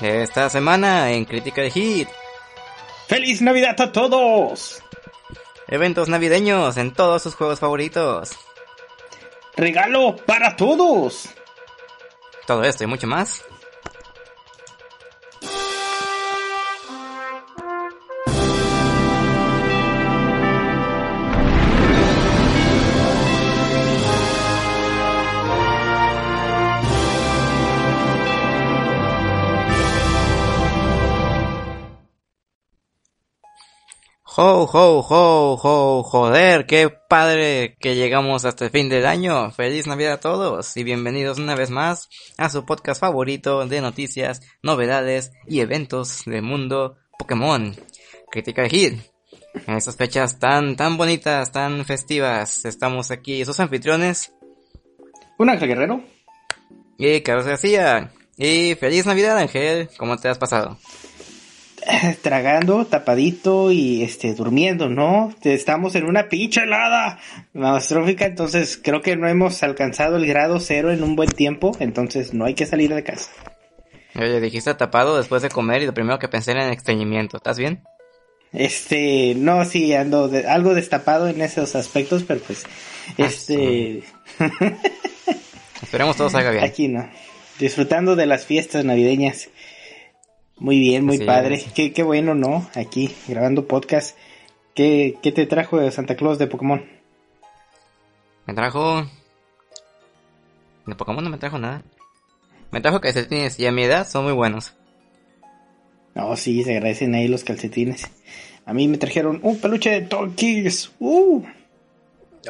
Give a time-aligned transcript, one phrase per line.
[0.00, 2.08] Esta semana en Critical Hit.
[3.08, 4.82] ¡Feliz Navidad a todos!
[5.68, 8.32] Eventos navideños en todos sus juegos favoritos.
[9.56, 11.30] ¡Regalo para todos!
[12.46, 13.42] Todo esto y mucho más.
[34.38, 39.50] Ho, ho, ho, ho, joder, qué padre que llegamos hasta el fin del año.
[39.50, 44.42] Feliz Navidad a todos y bienvenidos una vez más a su podcast favorito de noticias,
[44.62, 47.74] novedades y eventos del mundo Pokémon.
[48.30, 49.00] Critical Hit.
[49.66, 54.34] En estas fechas tan, tan bonitas, tan festivas, estamos aquí, sus anfitriones.
[55.38, 56.04] Un Ángel Guerrero.
[56.98, 58.12] Y Carlos García.
[58.36, 59.88] Y feliz Navidad, Ángel.
[59.96, 60.76] ¿Cómo te has pasado?
[62.22, 65.34] tragando, tapadito y este durmiendo, ¿no?
[65.42, 67.18] Estamos en una pinche helada
[67.52, 72.34] maestrófica, entonces creo que no hemos alcanzado el grado cero en un buen tiempo, entonces
[72.34, 73.30] no hay que salir de casa.
[74.14, 77.58] Oye, dijiste tapado después de comer y lo primero que pensé era en estreñimiento, ¿estás
[77.58, 77.82] bien?
[78.52, 84.02] Este, no, sí, ando algo destapado en esos aspectos, pero pues, ah, este...
[85.82, 86.64] Esperemos todo salga bien.
[86.64, 87.08] Aquí no.
[87.58, 89.50] Disfrutando de las fiestas navideñas.
[90.58, 91.62] Muy bien, muy padre.
[91.74, 92.66] Qué, qué, bueno, ¿no?
[92.74, 94.16] Aquí grabando podcast.
[94.74, 96.84] ¿Qué, ¿Qué, te trajo de Santa Claus de Pokémon?
[98.46, 99.06] Me trajo...
[100.86, 101.82] De Pokémon no me trajo nada.
[102.70, 104.74] Me trajo calcetines y a mi edad son muy buenos.
[106.14, 108.10] No, sí, se agradecen ahí los calcetines.
[108.64, 110.92] A mí me trajeron un peluche de Tolkies.
[110.98, 111.44] ¡Uh!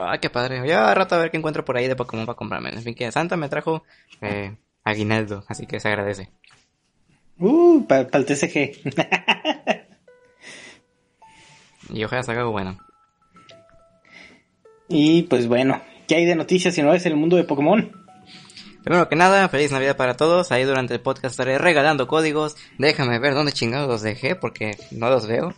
[0.00, 0.66] Ah, qué padre.
[0.66, 2.70] Ya a rato a ver qué encuentro por ahí de Pokémon para comprarme.
[2.70, 3.82] En fin, que Santa me trajo
[4.20, 6.30] eh, aguinaldo, así que se agradece.
[7.38, 8.94] Uh, para el TCG.
[11.94, 12.78] y ojalá salga algo bueno.
[14.88, 17.90] Y pues bueno, ¿qué hay de noticias y no es el mundo de Pokémon?
[18.86, 20.52] Primero que nada, feliz Navidad para todos.
[20.52, 22.56] Ahí durante el podcast estaré regalando códigos.
[22.78, 25.54] Déjame ver dónde chingados los dejé porque no los veo.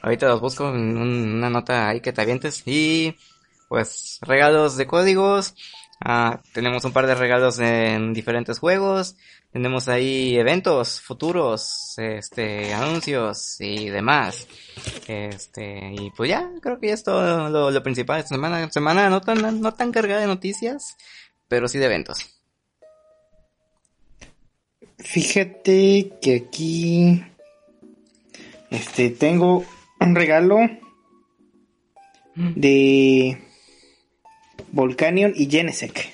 [0.00, 2.62] Ahorita los busco en una nota ahí que te avientes.
[2.64, 3.16] Y
[3.68, 5.54] pues regalos de códigos.
[6.02, 9.16] Ah, tenemos un par de regalos en diferentes juegos.
[9.52, 14.48] Tenemos ahí eventos futuros, este, anuncios y demás.
[15.06, 18.70] Este, y pues ya, creo que ya es todo lo, principal esta semana.
[18.70, 20.96] Semana no tan, no tan cargada de noticias,
[21.48, 22.40] pero sí de eventos.
[24.96, 27.22] Fíjate que aquí,
[28.70, 29.66] este, tengo
[30.00, 30.58] un regalo
[32.34, 33.49] de
[34.72, 36.12] Volcanion y Genesec.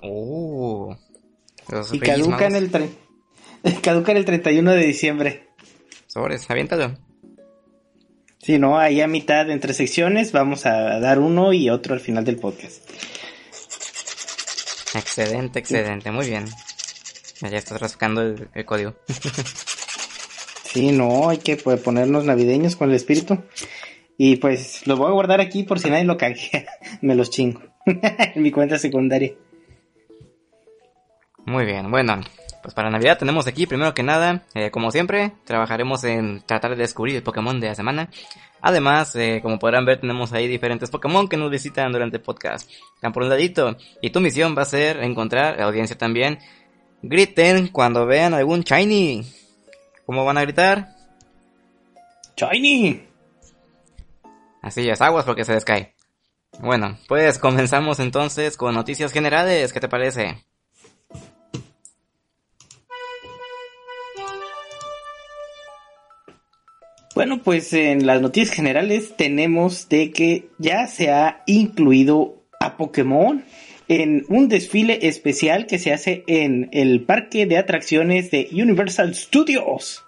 [0.00, 0.96] Oh
[1.92, 2.70] y caduca en, el
[3.82, 5.48] caduca en el 31 de diciembre.
[6.06, 6.96] Sobres, aviéntalo.
[8.40, 12.24] Sí, no, ahí a mitad entre secciones vamos a dar uno y otro al final
[12.24, 12.82] del podcast.
[14.94, 16.44] Excelente, excelente, muy bien.
[17.40, 18.94] Ya estás rascando el, código.
[20.72, 23.42] sí, no, hay que pues, ponernos navideños con el espíritu.
[24.16, 26.66] Y pues lo voy a guardar aquí por si nadie lo cague.
[27.00, 27.62] Me los chingo.
[27.86, 29.32] en mi cuenta secundaria.
[31.46, 32.20] Muy bien, bueno,
[32.62, 36.78] pues para Navidad tenemos aquí, primero que nada, eh, como siempre, trabajaremos en tratar de
[36.78, 38.08] descubrir el Pokémon de la semana.
[38.62, 42.70] Además, eh, como podrán ver, tenemos ahí diferentes Pokémon que nos visitan durante el podcast.
[42.94, 43.76] Están por un ladito.
[44.00, 46.38] Y tu misión va a ser encontrar, la audiencia también,
[47.02, 49.26] griten cuando vean algún Shiny.
[50.06, 50.88] ¿Cómo van a gritar?
[52.38, 53.13] ¡Shiny!
[54.64, 55.92] Así es, aguas porque se les cae.
[56.58, 60.38] Bueno, pues comenzamos entonces con noticias generales, ¿qué te parece?
[67.14, 73.44] Bueno, pues en las noticias generales tenemos de que ya se ha incluido a Pokémon
[73.88, 80.06] en un desfile especial que se hace en el parque de atracciones de Universal Studios.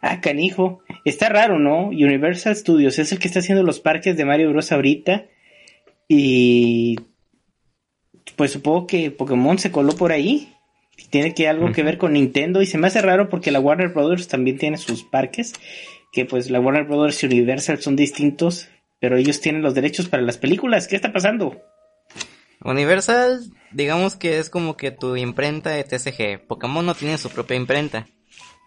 [0.00, 0.80] Ah, canijo.
[1.04, 1.88] Está raro, ¿no?
[1.88, 4.72] Universal Studios es el que está haciendo los parques de Mario Bros.
[4.72, 5.26] ahorita.
[6.08, 6.96] Y.
[8.36, 10.54] Pues supongo que Pokémon se coló por ahí.
[11.08, 13.88] Tiene que algo que ver con Nintendo y se me hace raro porque la Warner
[13.88, 15.54] Brothers también tiene sus parques,
[16.12, 18.68] que pues la Warner Brothers y Universal son distintos,
[19.00, 20.88] pero ellos tienen los derechos para las películas.
[20.88, 21.58] ¿Qué está pasando?
[22.62, 23.40] Universal,
[23.72, 26.46] digamos que es como que tu imprenta de TCG.
[26.46, 28.06] Pokémon no tiene su propia imprenta.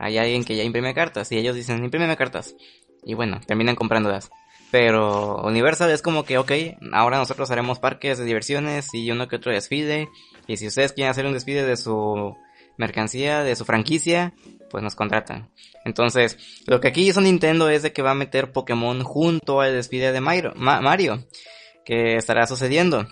[0.04, 2.56] Hay alguien que ya imprime cartas y ellos dicen, imprime cartas.
[3.04, 4.30] Y bueno, terminan comprándolas.
[4.72, 6.52] Pero Universal es como que, ok,
[6.94, 10.10] ahora nosotros haremos parques de diversiones y uno que otro desfile.
[10.48, 12.36] Y si ustedes quieren hacer un desfile de su
[12.78, 14.34] mercancía, de su franquicia,
[14.72, 15.52] pues nos contratan.
[15.86, 19.74] Entonces, lo que aquí hizo Nintendo es de que va a meter Pokémon junto al
[19.74, 20.54] desfile de Mario,
[21.86, 23.08] que estará sucediendo.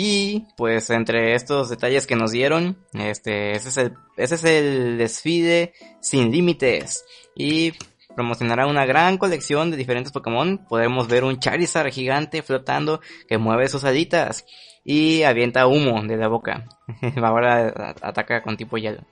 [0.00, 4.62] Y pues entre estos detalles que nos dieron, este, ese es el, ese
[4.96, 7.04] desfile sin límites.
[7.34, 7.72] Y
[8.14, 10.64] promocionará una gran colección de diferentes Pokémon.
[10.68, 14.46] Podemos ver un Charizard gigante flotando que mueve sus alitas
[14.84, 16.68] y avienta humo de la boca.
[17.16, 19.02] Ahora ataca con tipo hielo.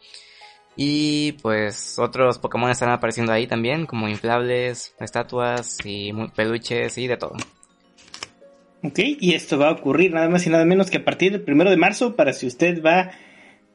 [0.76, 7.16] Y pues otros Pokémon estarán apareciendo ahí también, como inflables, estatuas y peluches y de
[7.16, 7.34] todo.
[8.86, 11.42] Ok, y esto va a ocurrir nada más y nada menos que a partir del
[11.42, 13.10] primero de marzo, para si usted va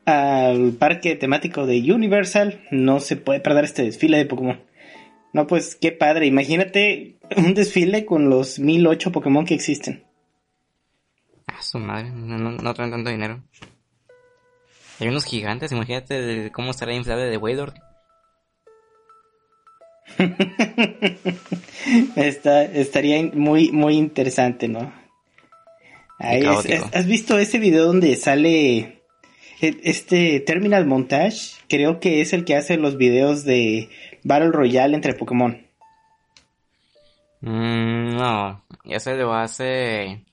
[0.06, 4.62] al parque temático de Universal, no se puede perder este desfile de Pokémon.
[5.34, 6.28] No, pues qué padre.
[6.28, 10.06] Imagínate un desfile con los 1008 Pokémon que existen.
[11.48, 13.44] Ah, su madre, no, traen tanto dinero.
[15.02, 17.74] Hay unos gigantes, imagínate cómo estará inflable de Wailord.
[22.16, 25.01] Está, estaría muy, muy interesante, ¿no?
[26.22, 29.02] ¿Has visto ese video donde sale
[29.60, 31.54] e, este Terminal Montage?
[31.68, 33.90] Creo que es el que hace los videos de
[34.24, 35.66] Battle Royale entre Pokémon.
[37.42, 40.24] Mm, no, ya se lo hace.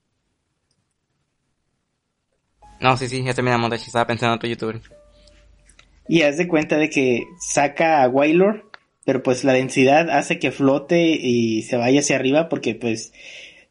[2.80, 4.80] No, sí, sí, ya termina Montage, estaba pensando en otro youtuber.
[6.06, 8.70] Y haz de cuenta de que saca a Wailor,
[9.04, 13.12] pero pues la densidad hace que flote y se vaya hacia arriba porque pues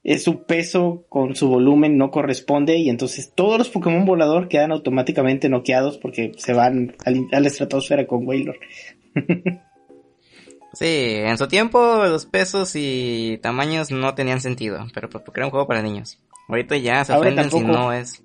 [0.08, 4.72] es su peso con su volumen no corresponde y entonces todos los Pokémon volador quedan
[4.72, 8.58] automáticamente noqueados porque se van a la estratosfera con Wailor.
[10.74, 15.50] Sí, en su tiempo los pesos y tamaños no tenían sentido, pero porque era un
[15.50, 16.20] juego para niños.
[16.48, 18.22] Ahorita ya se ofenden si no es...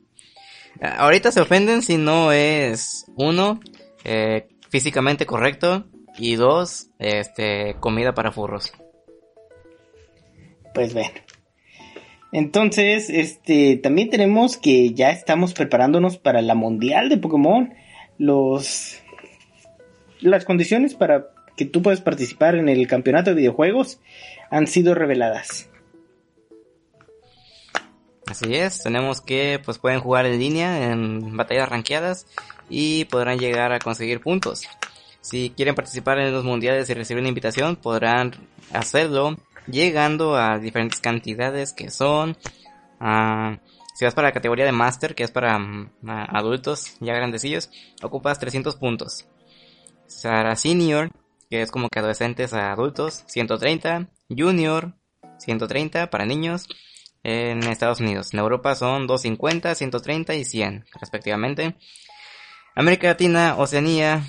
[0.83, 3.59] Ahorita se ofenden si no es, uno,
[4.05, 5.87] eh, físicamente correcto
[6.19, 8.71] y dos, este, comida para furros.
[10.75, 11.13] Pues bueno.
[12.33, 17.75] Entonces, este, también tenemos que ya estamos preparándonos para la mundial de Pokémon.
[18.17, 18.99] Los,
[20.21, 21.27] las condiciones para
[21.57, 24.01] que tú puedes participar en el campeonato de videojuegos
[24.51, 25.69] han sido reveladas.
[28.27, 32.27] Así es, tenemos que pues pueden jugar en línea en batallas ranqueadas
[32.71, 34.63] y podrán llegar a conseguir puntos.
[35.21, 38.33] Si quieren participar en los mundiales y recibir una invitación, podrán
[38.73, 42.37] hacerlo llegando a diferentes cantidades que son
[43.01, 43.57] uh,
[43.95, 47.71] si vas para la categoría de Master, que es para mm, adultos ya grandecillos,
[48.03, 49.27] ocupas 300 puntos.
[50.23, 51.11] Para Senior,
[51.51, 54.95] que es como que adolescentes a adultos, 130, junior,
[55.39, 56.67] 130 para niños
[57.23, 58.33] en Estados Unidos.
[58.33, 61.77] En Europa son 250, 130 y 100 respectivamente.
[62.75, 64.25] América Latina, Oceanía,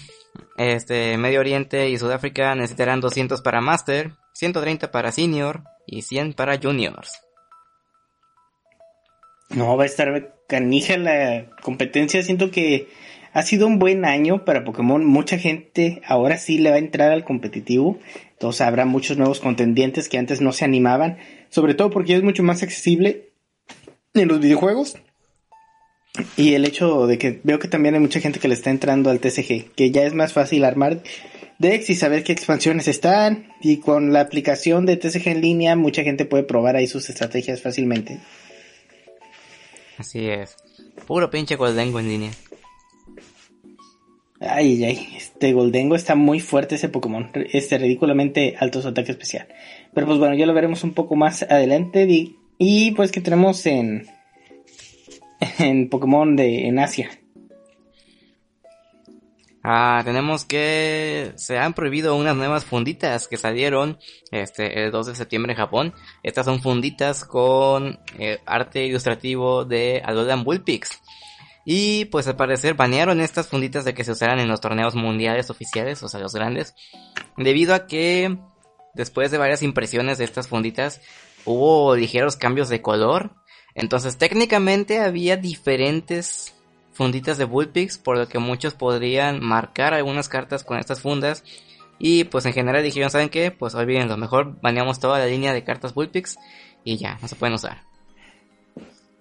[0.57, 6.59] este, Medio Oriente y Sudáfrica necesitarán 200 para Master, 130 para Senior y 100 para
[6.59, 7.11] Juniors.
[9.49, 12.23] No, va a estar canija la competencia.
[12.23, 12.87] Siento que
[13.33, 15.05] ha sido un buen año para Pokémon.
[15.05, 17.99] Mucha gente ahora sí le va a entrar al competitivo.
[18.31, 21.17] Entonces habrá muchos nuevos contendientes que antes no se animaban.
[21.49, 23.29] Sobre todo porque es mucho más accesible
[24.13, 24.97] en los videojuegos.
[26.37, 29.09] Y el hecho de que veo que también hay mucha gente que le está entrando
[29.09, 29.71] al TCG.
[29.75, 31.01] Que ya es más fácil armar
[31.59, 33.53] decks y saber qué expansiones están.
[33.61, 37.61] Y con la aplicación de TCG en línea, mucha gente puede probar ahí sus estrategias
[37.61, 38.19] fácilmente.
[39.97, 40.55] Así es.
[41.07, 42.31] Puro pinche Goldengo en línea.
[44.39, 47.31] Ay, ay, este Goldengo está muy fuerte ese Pokémon.
[47.53, 49.47] Este ridículamente alto su ataque especial.
[49.93, 52.07] Pero pues bueno, ya lo veremos un poco más adelante.
[52.57, 54.07] Y, pues que tenemos en.
[55.59, 57.09] En Pokémon de en Asia.
[59.65, 63.97] Ah, tenemos que se han prohibido unas nuevas funditas que salieron
[64.29, 65.93] este el 2 de septiembre en Japón.
[66.21, 70.99] Estas son funditas con eh, arte ilustrativo de Alolan Bullpix.
[71.65, 75.49] Y pues al parecer banearon estas funditas de que se usaran en los torneos mundiales
[75.49, 76.75] oficiales, o sea, los grandes,
[77.37, 78.37] debido a que
[78.93, 80.99] después de varias impresiones de estas funditas
[81.45, 83.35] hubo ligeros cambios de color.
[83.75, 86.52] Entonces técnicamente había diferentes
[86.93, 91.43] funditas de Bullpix, por lo que muchos podrían marcar algunas cartas con estas fundas.
[91.99, 93.51] Y pues en general dijeron, ¿saben qué?
[93.51, 96.37] Pues olvídenlo, mejor baneamos toda la línea de cartas Bullpix
[96.83, 97.81] y ya, no se pueden usar.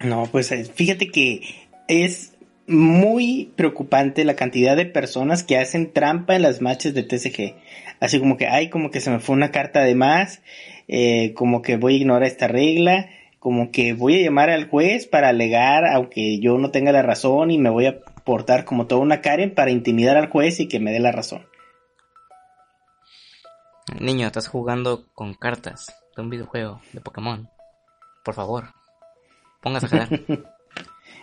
[0.00, 1.43] No, pues eh, fíjate que
[1.88, 2.33] es
[2.67, 7.55] muy preocupante la cantidad de personas que hacen trampa en las matches de TCG.
[8.00, 10.43] Así como que, ay, como que se me fue una carta de más,
[10.88, 13.09] eh, como que voy a ignorar esta regla,
[13.43, 17.51] como que voy a llamar al juez para alegar, aunque yo no tenga la razón,
[17.51, 20.79] y me voy a portar como toda una Karen para intimidar al juez y que
[20.79, 21.45] me dé la razón.
[23.99, 27.51] Niño, estás jugando con cartas de un videojuego de Pokémon.
[28.25, 28.75] Por favor,
[29.61, 30.21] póngase a jugar.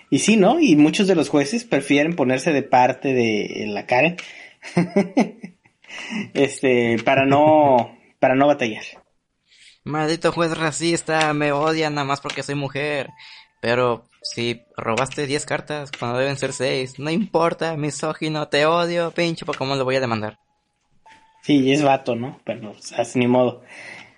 [0.09, 0.59] y sí, ¿no?
[0.59, 4.17] Y muchos de los jueces prefieren ponerse de parte de la Karen.
[6.33, 8.83] este, para no, para no batallar.
[9.83, 13.09] Maldito juez racista, me odia nada más porque soy mujer.
[13.61, 19.45] Pero si robaste 10 cartas cuando deben ser 6, no importa, misógino, te odio, pinche
[19.45, 20.39] Pokémon lo voy a demandar.
[21.41, 22.39] Sí, es vato, ¿no?
[22.45, 23.63] Pero, o ni modo.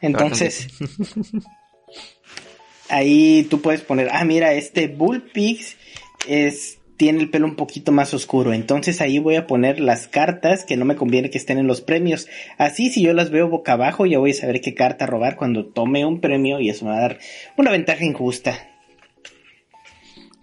[0.02, 0.68] Entonces,
[2.90, 5.78] ahí tú puedes poner, ah, mira, este Bullpix
[6.28, 8.54] es tiene el pelo un poquito más oscuro.
[8.54, 11.82] Entonces ahí voy a poner las cartas que no me conviene que estén en los
[11.82, 12.28] premios.
[12.60, 15.66] Así si yo las veo boca abajo ya voy a saber qué carta robar cuando
[15.66, 17.20] tome un premio y eso me va a dar
[17.58, 18.70] una ventaja injusta.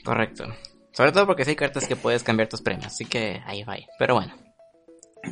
[0.03, 0.53] Correcto.
[0.91, 3.77] Sobre todo porque hay cartas que puedes cambiar tus premios, así que ahí va.
[3.97, 4.35] Pero bueno.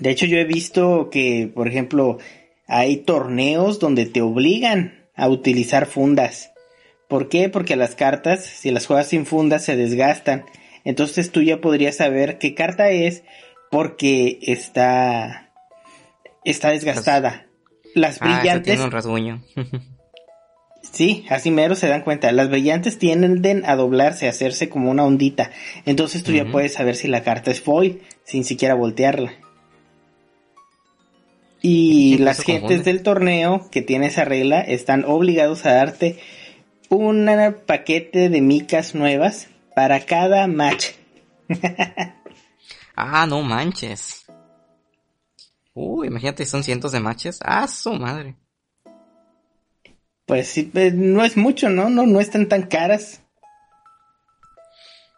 [0.01, 2.19] De hecho yo he visto que, por ejemplo,
[2.69, 6.53] hay torneos donde te obligan a utilizar fundas.
[7.09, 7.49] ¿Por qué?
[7.49, 10.45] Porque las cartas, si las juegas sin fundas, se desgastan
[10.87, 13.25] entonces tú ya podrías saber qué carta es
[13.73, 15.51] porque está
[16.45, 17.49] está desgastada.
[17.93, 19.43] Las ah, brillantes tiene un rasguño.
[20.93, 22.31] sí, así mero se dan cuenta.
[22.31, 25.51] Las brillantes tienden a doblarse, a hacerse como una ondita.
[25.87, 29.35] Entonces tú ya puedes saber si la carta es foil sin siquiera voltearla.
[31.63, 36.21] Y las gentes del torneo que tiene esa regla están obligados a darte
[36.91, 37.29] un
[37.67, 40.93] paquete de micas nuevas para cada match.
[42.97, 44.25] ah, no manches.
[45.75, 47.39] Uy, imagínate, son cientos de matches.
[47.45, 48.37] Ah, su madre.
[50.25, 51.91] Pues sí, pues, no es mucho, ¿no?
[51.91, 53.21] No, no están tan caras.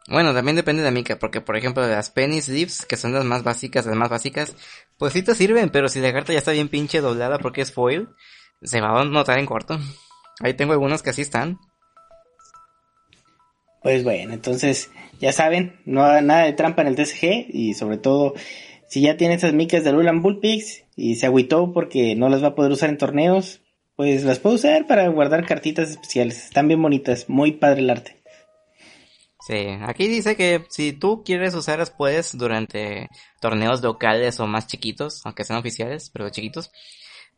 [0.08, 3.44] Bueno, también depende de Mika, porque por ejemplo las Penny Sleeves, que son las más
[3.44, 4.56] básicas, las más básicas,
[4.96, 7.72] pues sí te sirven, pero si la carta ya está bien pinche doblada porque es
[7.72, 8.08] foil,
[8.60, 9.78] se va a notar en corto.
[10.40, 11.60] Ahí tengo algunos que así están.
[13.82, 17.98] Pues bueno, entonces ya saben, no hagan nada de trampa en el TCG y sobre
[17.98, 18.34] todo
[18.88, 22.48] si ya tiene esas micas de Lulan Bullpix y se agüitó porque no las va
[22.48, 23.60] a poder usar en torneos,
[23.96, 26.44] pues las puede usar para guardar cartitas especiales.
[26.44, 28.18] Están bien bonitas, muy padre el arte.
[29.46, 33.08] Sí, aquí dice que si tú quieres usarlas puedes durante
[33.40, 36.70] torneos locales o más chiquitos, aunque sean oficiales, pero chiquitos,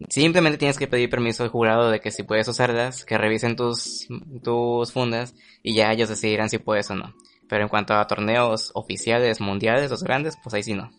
[0.08, 4.08] Simplemente tienes que pedir permiso al jurado de que si puedes usarlas, que revisen tus,
[4.42, 7.14] tus fundas y ya ellos decidirán si puedes o no.
[7.48, 10.90] Pero en cuanto a torneos oficiales, mundiales, los grandes, pues ahí sí no.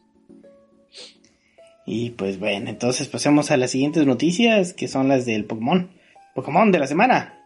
[1.85, 5.89] Y pues bueno, entonces pasemos a las siguientes noticias que son las del Pokémon.
[6.35, 7.39] Pokémon de la semana.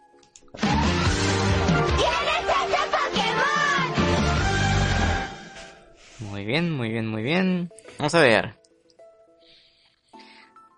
[6.20, 7.70] Muy bien, muy bien, muy bien.
[7.98, 8.65] Vamos a ver.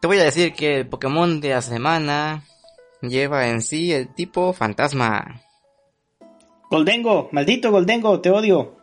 [0.00, 2.45] Te voy a decir que el Pokémon de la semana
[3.02, 5.43] lleva en sí el tipo fantasma.
[6.71, 8.76] Goldengo, maldito Goldengo, te odio.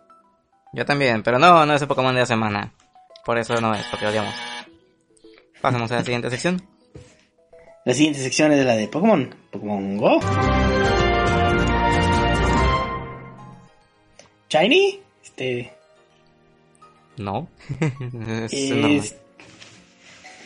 [0.74, 2.74] Yo también, pero no, no es el Pokémon de la semana.
[3.24, 4.36] Por eso no es, porque odiamos.
[5.62, 6.62] Pasamos a la siguiente sección.
[7.86, 9.34] La siguiente sección es la de Pokémon.
[9.52, 10.20] Pokémon Go.
[14.50, 15.72] Shiny, este.
[17.16, 17.48] No.
[18.52, 19.16] es,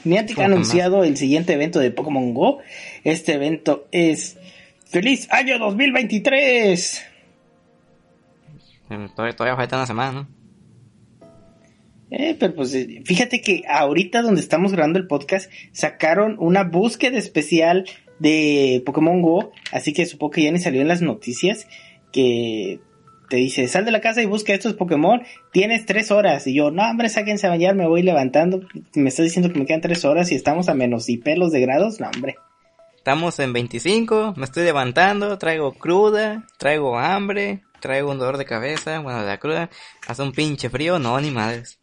[0.04, 2.60] Niantic ha anunciado el siguiente evento de Pokémon Go.
[3.04, 4.38] Este evento es
[4.86, 7.06] ¡Feliz Año 2023!
[9.16, 10.40] Todavía, todavía falta una semana, ¿no?
[12.12, 17.20] Eh, pero pues eh, fíjate que ahorita donde estamos grabando el podcast sacaron una búsqueda
[17.20, 17.86] especial
[18.18, 21.68] de Pokémon Go, así que supongo que ya ni salió en las noticias
[22.12, 22.80] que
[23.30, 25.22] te dice, sal de la casa y busca estos Pokémon,
[25.52, 26.48] tienes tres horas.
[26.48, 28.62] Y yo, no, hombre, sáquense a bañar, me voy levantando.
[28.96, 31.62] Me estás diciendo que me quedan tres horas y estamos a menos y pelos de
[31.62, 32.36] grados, no, hombre.
[32.98, 39.00] Estamos en 25, me estoy levantando, traigo cruda, traigo hambre, traigo un dolor de cabeza,
[39.00, 39.70] bueno, de la cruda,
[40.06, 41.80] hace un pinche frío, no, ni madres.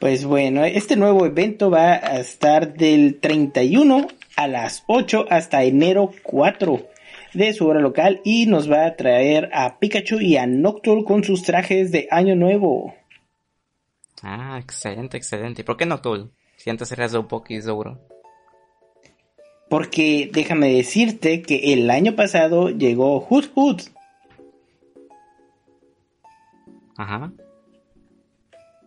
[0.00, 6.10] Pues bueno, este nuevo evento va a estar del 31 a las 8 hasta enero
[6.22, 6.95] 4.
[7.36, 11.22] De su hora local y nos va a traer a Pikachu y a Nocturne con
[11.22, 12.94] sus trajes de Año Nuevo.
[14.22, 15.60] Ah, excelente, excelente.
[15.60, 16.30] ¿Y por qué Nocturne?
[16.56, 18.00] Si antes eras Slowpoke y Zoro.
[19.68, 23.82] Porque déjame decirte que el año pasado llegó Hoot Hoot.
[26.96, 27.32] Ajá.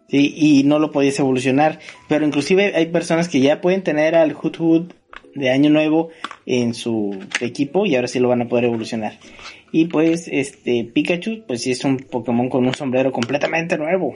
[0.07, 1.79] Sí, y no lo podías evolucionar.
[2.07, 4.98] Pero inclusive hay personas que ya pueden tener al Hoot Hoot
[5.35, 6.09] de año nuevo
[6.45, 9.17] en su equipo y ahora sí lo van a poder evolucionar.
[9.71, 14.15] Y pues este Pikachu pues sí es un Pokémon con un sombrero completamente nuevo.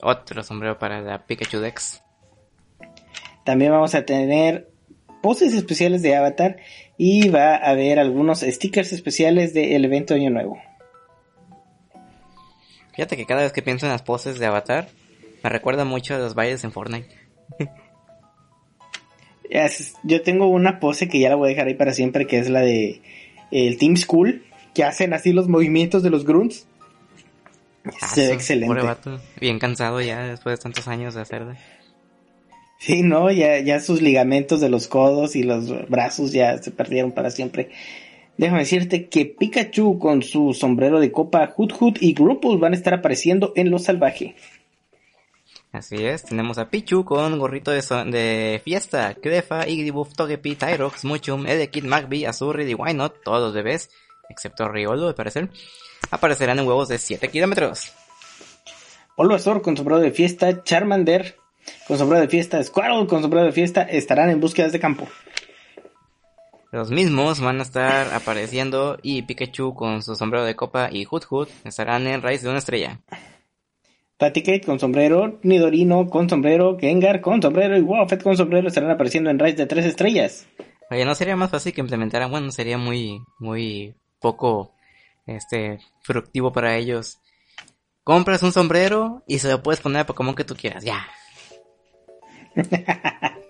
[0.00, 2.02] Otro sombrero para la Pikachu Dex.
[3.44, 4.70] También vamos a tener
[5.22, 6.56] poses especiales de Avatar
[6.96, 10.60] y va a haber algunos stickers especiales del evento Año Nuevo.
[12.94, 14.88] Fíjate que cada vez que pienso en las poses de Avatar,
[15.42, 17.08] me recuerda mucho a los bailes en Fortnite.
[20.02, 22.50] Yo tengo una pose que ya la voy a dejar ahí para siempre, que es
[22.50, 23.00] la de
[23.50, 24.42] el Team School,
[24.74, 26.66] que hacen así los movimientos de los grunts.
[27.84, 28.82] Ah, Se ve excelente.
[29.40, 31.54] Bien cansado ya después de tantos años de hacerlo.
[32.78, 37.12] Sí, no, ya, ya sus ligamentos de los codos y los brazos ya se perdieron
[37.12, 37.70] para siempre.
[38.36, 42.76] Déjame decirte que Pikachu con su sombrero de copa, Hoot Hoot y Grupus van a
[42.76, 44.34] estar apareciendo en Lo Salvaje.
[45.74, 51.48] Así es, tenemos a Pichu con gorrito de, de fiesta, Krefa, Igglybuff, Togepi, Tyrox, Muchum,
[51.48, 53.90] Edekid, Magby, Azurri y Wynot, todos los bebés,
[54.28, 55.50] excepto Riolo, de parecer,
[56.12, 57.92] aparecerán en huevos de 7 kilómetros.
[59.16, 61.34] Bulbasaur con sombrero de fiesta, Charmander
[61.88, 65.08] con sombrero de fiesta, Squirtle con sombrero de fiesta estarán en búsquedas de campo.
[66.70, 71.24] Los mismos van a estar apareciendo y Pikachu con su sombrero de copa y Hoot
[71.24, 73.00] Hoot estarán en raíz de una estrella.
[74.18, 79.30] Platicate con sombrero, Nidorino con sombrero, Gengar con sombrero y Wofet con sombrero estarán apareciendo
[79.30, 80.46] en raids de tres estrellas.
[80.90, 82.30] Oye, ¿no sería más fácil que implementaran?
[82.30, 84.72] Bueno, sería muy, muy poco,
[85.26, 87.18] este, fructivo para ellos.
[88.04, 91.06] Compras un sombrero y se lo puedes poner a Pokémon que tú quieras, ya.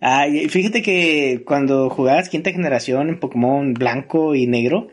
[0.00, 4.88] Ay, fíjate que cuando jugabas quinta generación en Pokémon blanco y negro,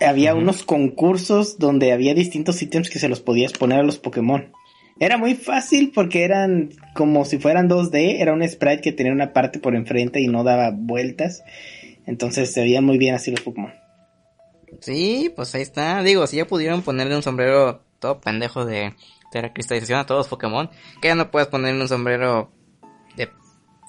[0.00, 4.52] había unos concursos donde había distintos ítems que se los podías poner a los Pokémon.
[5.00, 9.32] Era muy fácil porque eran como si fueran 2D, era un sprite que tenía una
[9.32, 11.44] parte por enfrente y no daba vueltas.
[12.06, 13.72] Entonces se veían muy bien así los Pokémon.
[14.80, 16.02] Sí, pues ahí está.
[16.02, 18.94] Digo, si ya pudieron ponerle un sombrero todo pendejo de,
[19.52, 22.50] cristalización a todos los Pokémon, que ya no puedes ponerle un sombrero
[23.16, 23.28] de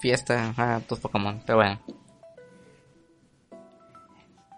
[0.00, 1.42] fiesta a tus Pokémon.
[1.44, 1.80] Pero bueno.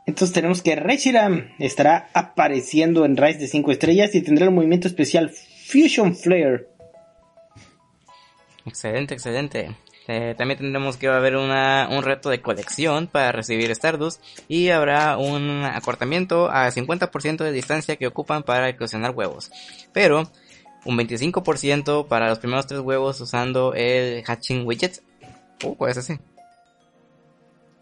[0.06, 4.88] Entonces tenemos que Reshiram estará apareciendo en Rise de 5 estrellas y tendrá el movimiento
[4.88, 6.66] especial Fusion Flare.
[8.66, 9.76] Excelente, excelente.
[10.08, 15.64] Eh, también tendremos que haber un reto de colección para recibir Stardust y habrá un
[15.64, 19.50] acortamiento a 50% de distancia que ocupan para eclosionar huevos.
[19.92, 20.30] Pero
[20.84, 25.02] un 25% para los primeros tres huevos usando el Hatching Widget.
[25.64, 26.12] Uh, ¿cuál es?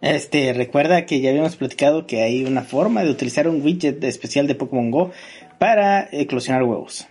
[0.00, 4.46] Este, recuerda que ya habíamos platicado que hay una forma de utilizar un widget especial
[4.46, 5.12] de Pokémon Go
[5.58, 7.06] para eclosionar huevos.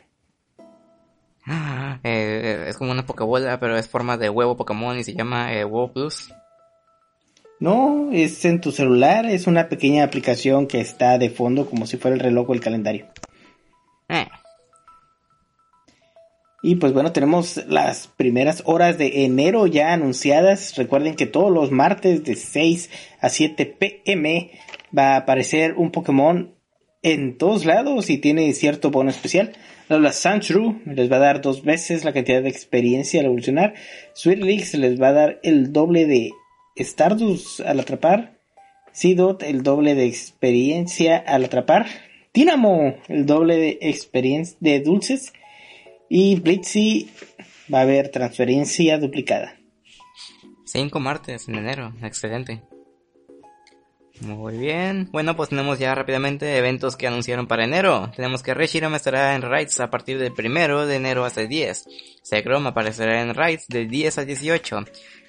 [1.46, 5.54] Ah, eh, es como una Pokébola, pero es forma de huevo Pokémon y se llama
[5.54, 6.32] eh, Huevo Plus.
[7.60, 11.98] No, es en tu celular, es una pequeña aplicación que está de fondo como si
[11.98, 13.08] fuera el reloj o el calendario.
[16.62, 20.76] Y pues bueno, tenemos las primeras horas de enero ya anunciadas.
[20.76, 22.90] Recuerden que todos los martes de 6
[23.22, 24.52] a 7 pm
[24.96, 26.54] va a aparecer un Pokémon
[27.02, 29.54] en todos lados y tiene cierto bono especial.
[29.88, 33.74] La Sandshrew les va a dar dos veces la cantidad de experiencia al evolucionar.
[34.14, 36.32] Sweet les va a dar el doble de
[36.76, 38.38] Stardust al atrapar.
[38.92, 41.88] Seedot el doble de experiencia al atrapar.
[42.34, 45.34] Dynamo el doble de experiencia de dulces.
[46.10, 47.10] Y Blitzy
[47.74, 49.56] va a haber transferencia duplicada.
[50.66, 52.62] Cinco martes en enero, excelente.
[54.22, 55.08] Muy bien.
[55.12, 58.12] Bueno, pues tenemos ya rápidamente eventos que anunciaron para enero.
[58.16, 61.86] Tenemos que Reshiram estará en Raids a partir del primero de enero hasta el 10.
[62.22, 64.86] Segrom aparecerá en Raids del 10 al 18.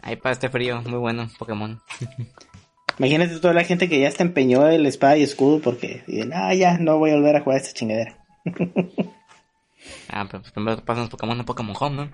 [0.02, 1.80] Ahí para este frío, muy bueno, Pokémon.
[2.98, 6.54] Imagínate toda la gente que ya está empeñó el espada y escudo porque dicen, ah,
[6.54, 8.16] ya, no voy a volver a jugar esta chingadera.
[10.08, 12.10] ah, pero pues primero pasan Pokémon en Pokémon Home, ¿no?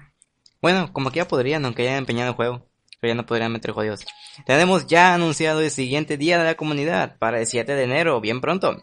[0.61, 2.69] Bueno, como que ya podrían, aunque ya hayan empeñado el juego.
[3.01, 4.05] Pero ya no podrían meter jodidos.
[4.47, 8.41] Tenemos ya anunciado el siguiente día de la comunidad, para el 7 de enero, bien
[8.41, 8.81] pronto.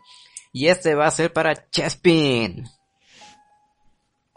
[0.52, 2.66] Y este va a ser para Chespin.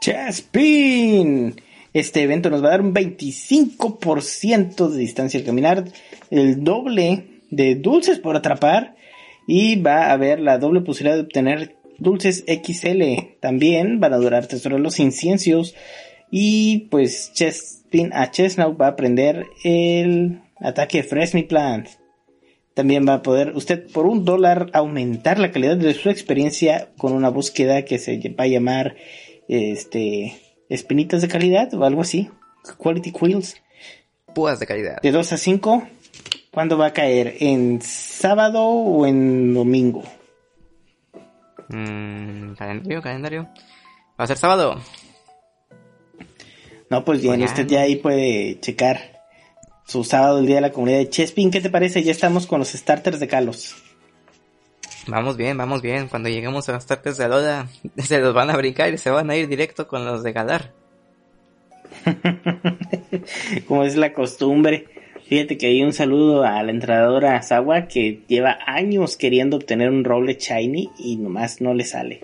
[0.01, 1.57] Chespin.
[1.93, 5.85] Este evento nos va a dar un 25% de distancia al caminar,
[6.31, 8.97] el doble de dulces por atrapar
[9.47, 13.03] y va a haber la doble posibilidad de obtener dulces XL.
[13.41, 15.75] También van a durar tres horas los inciencios
[16.31, 21.89] y pues Chespin a Chestnut va a aprender el ataque Fresh Plant.
[22.73, 27.13] También va a poder usted por un dólar aumentar la calidad de su experiencia con
[27.13, 28.97] una búsqueda que se va a llamar
[29.47, 30.33] este,
[30.69, 32.31] espinitas de calidad o algo así.
[32.79, 33.57] Quality Quills.
[34.35, 35.01] Púas de calidad.
[35.03, 35.89] De 2 a 5.
[36.51, 37.37] ¿Cuándo va a caer?
[37.41, 40.03] ¿En sábado o en domingo?
[41.69, 43.49] Mm, calendario, calendario.
[44.19, 44.81] Va a ser sábado.
[46.91, 49.23] No, pues bien, usted ya ahí puede checar
[49.87, 51.51] su sábado, el día de la comunidad de Chespin.
[51.51, 52.03] ¿Qué te parece?
[52.03, 53.82] Ya estamos con los starters de Kalos.
[55.07, 56.09] Vamos bien, vamos bien.
[56.09, 59.31] Cuando lleguemos a las tardes de Alola, se los van a brincar y se van
[59.31, 60.73] a ir directo con los de Galar.
[63.67, 64.87] Como es la costumbre.
[65.29, 70.05] Fíjate que hay un saludo a la entrenadora Sawa que lleva años queriendo obtener un
[70.05, 72.21] roble shiny y nomás no le sale.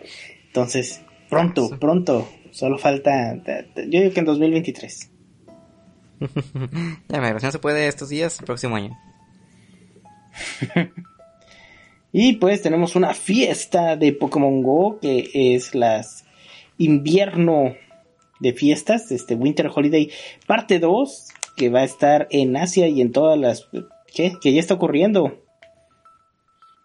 [0.46, 2.28] Entonces, pronto, pronto.
[2.50, 3.34] Solo falta,
[3.76, 5.10] yo digo que en 2023.
[7.08, 8.98] ya me no se puede estos días, el próximo año.
[12.12, 16.24] Y pues tenemos una fiesta de Pokémon Go que es las
[16.78, 17.74] invierno
[18.40, 20.10] de fiestas, este Winter Holiday
[20.46, 23.68] parte 2, que va a estar en Asia y en todas las...
[24.14, 24.32] ¿Qué?
[24.40, 25.44] Que ya está ocurriendo.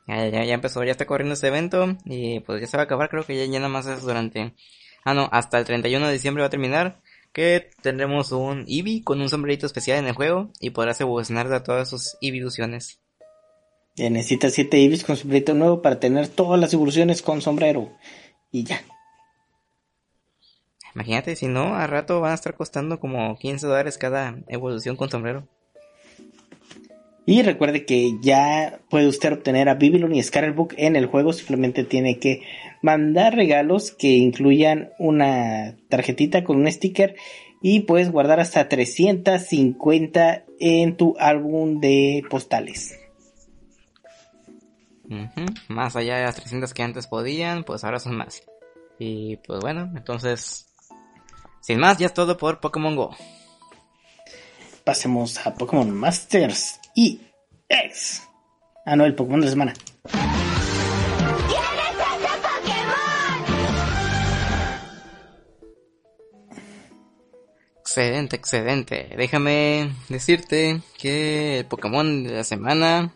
[0.08, 2.86] Ya, ya, ya empezó, ya está corriendo este evento y pues ya se va a
[2.86, 4.54] acabar, creo que ya, ya nada más es durante...
[5.06, 7.02] Ah, no, hasta el 31 de diciembre va a terminar,
[7.34, 11.60] que tendremos un Eevee con un sombrerito especial en el juego y podrás evolucionar de
[11.62, 13.03] todas sus Eevee-ilusiones.
[13.96, 17.92] Ya necesitas 7 Ibis con sombrerito nuevo para tener todas las evoluciones con sombrero.
[18.52, 18.82] Y ya.
[20.96, 25.10] Imagínate, si no, a rato van a estar costando como 15 dólares cada evolución con
[25.10, 25.48] sombrero.
[27.26, 30.22] Y recuerde que ya puede usted obtener a Babylon y
[30.54, 31.32] Book en el juego.
[31.32, 32.42] Simplemente tiene que
[32.82, 37.16] mandar regalos que incluyan una tarjetita con un sticker.
[37.62, 43.00] Y puedes guardar hasta 350 en tu álbum de postales.
[45.68, 48.44] Más allá de las 300 que antes podían, pues ahora son más.
[49.00, 50.68] Y pues bueno, entonces,
[51.62, 53.16] sin más, ya es todo por Pokémon Go.
[54.84, 57.22] Pasemos a Pokémon Masters y
[57.70, 58.24] X.
[58.86, 59.74] Ah, no, el Pokémon de la semana.
[67.80, 69.10] Excelente, excelente.
[69.16, 73.14] Déjame decirte que el Pokémon de la semana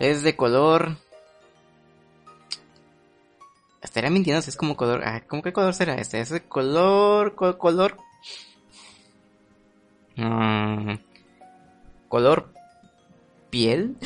[0.00, 0.96] es de color.
[3.82, 5.02] Estaría mintiendo si es como color.
[5.04, 6.20] Ah, ¿Cómo qué color será este?
[6.20, 7.34] Es de color.
[7.36, 7.96] color.
[10.16, 10.94] Mm,
[12.08, 12.52] color.
[13.50, 13.96] piel.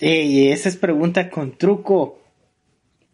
[0.00, 2.20] Ey, esa es pregunta con truco.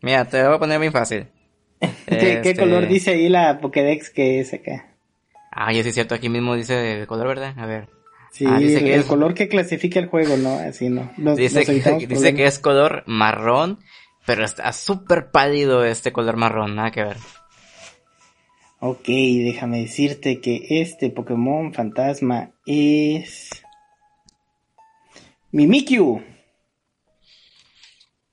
[0.00, 1.28] Mira, te lo voy a poner bien fácil.
[2.06, 4.94] ¿Qué, ¿Qué, color este dice ahí la Pokédex que es acá?
[5.50, 7.58] Ah, ya sí es cierto, aquí mismo dice de color, ¿verdad?
[7.58, 7.97] A ver.
[8.30, 10.58] Sí, ah, dice el, que el color que clasifica el juego, ¿no?
[10.58, 11.10] Así no.
[11.36, 13.80] dice, que, dice que es color marrón,
[14.26, 17.16] pero está súper pálido este color marrón, nada que ver.
[18.80, 23.50] Ok, déjame decirte que este Pokémon fantasma es...
[25.50, 26.22] Mimikyu.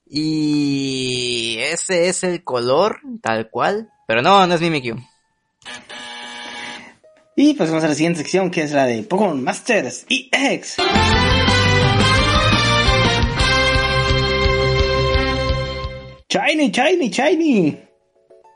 [0.08, 3.90] Y ese es el color, tal cual.
[4.06, 4.96] Pero no, no es Mimikyu.
[7.38, 10.76] Y pasamos a la siguiente sección que es la de Pokémon Masters EX.
[16.30, 17.78] Shiny, shiny, shiny.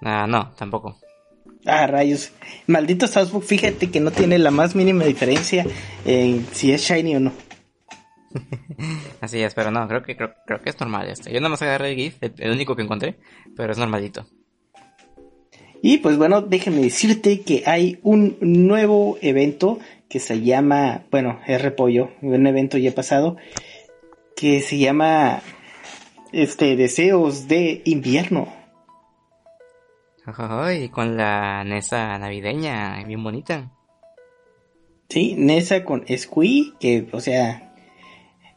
[0.01, 0.99] Ah, no, tampoco.
[1.67, 2.33] Ah, rayos.
[2.69, 5.67] Maldito South Park, fíjate que no tiene la más mínima diferencia
[6.07, 7.33] en si es shiny o no.
[9.21, 11.31] Así es, pero no, creo que creo, creo que es normal este.
[11.31, 13.19] Yo nada más agarré el GIF, el, el único que encontré,
[13.55, 14.27] pero es normalito.
[15.83, 21.63] Y pues bueno, déjenme decirte que hay un nuevo evento que se llama, bueno, es
[21.63, 23.37] repollo, un evento ya pasado,
[24.37, 25.41] que se llama
[26.33, 28.53] este Deseos de invierno.
[30.27, 33.73] Ay, con la Nesa navideña, bien bonita.
[35.09, 37.75] Sí, Nesa con Squee, que, o sea,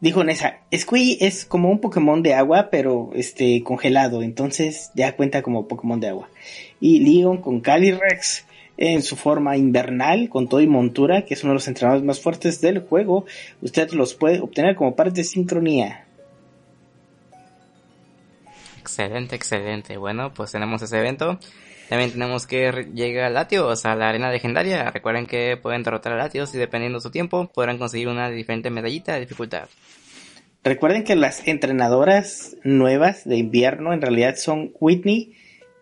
[0.02, 5.42] dijo Nesa, Squee es como un Pokémon de agua, pero este congelado, entonces ya cuenta
[5.42, 6.30] como Pokémon de agua.
[6.86, 11.52] Y Leon con Calyrex en su forma invernal, con todo y montura, que es uno
[11.52, 13.26] de los entrenadores más fuertes del juego.
[13.62, 16.06] Usted los puede obtener como parte de sincronía.
[18.82, 19.96] Excelente, excelente.
[19.96, 21.40] Bueno, pues tenemos ese evento.
[21.88, 24.92] También tenemos que llega Latios a la arena legendaria.
[24.92, 28.70] Recuerden que pueden derrotar a Latios y dependiendo de su tiempo podrán conseguir una diferente
[28.70, 29.70] medallita de dificultad.
[30.66, 35.34] Recuerden que las entrenadoras nuevas de invierno en realidad son Whitney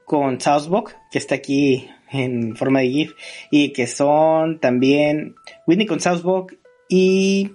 [0.05, 3.13] con Southbock, que está aquí en forma de GIF,
[3.49, 5.35] y que son también
[5.65, 6.53] Whitney con Southbock
[6.89, 7.51] y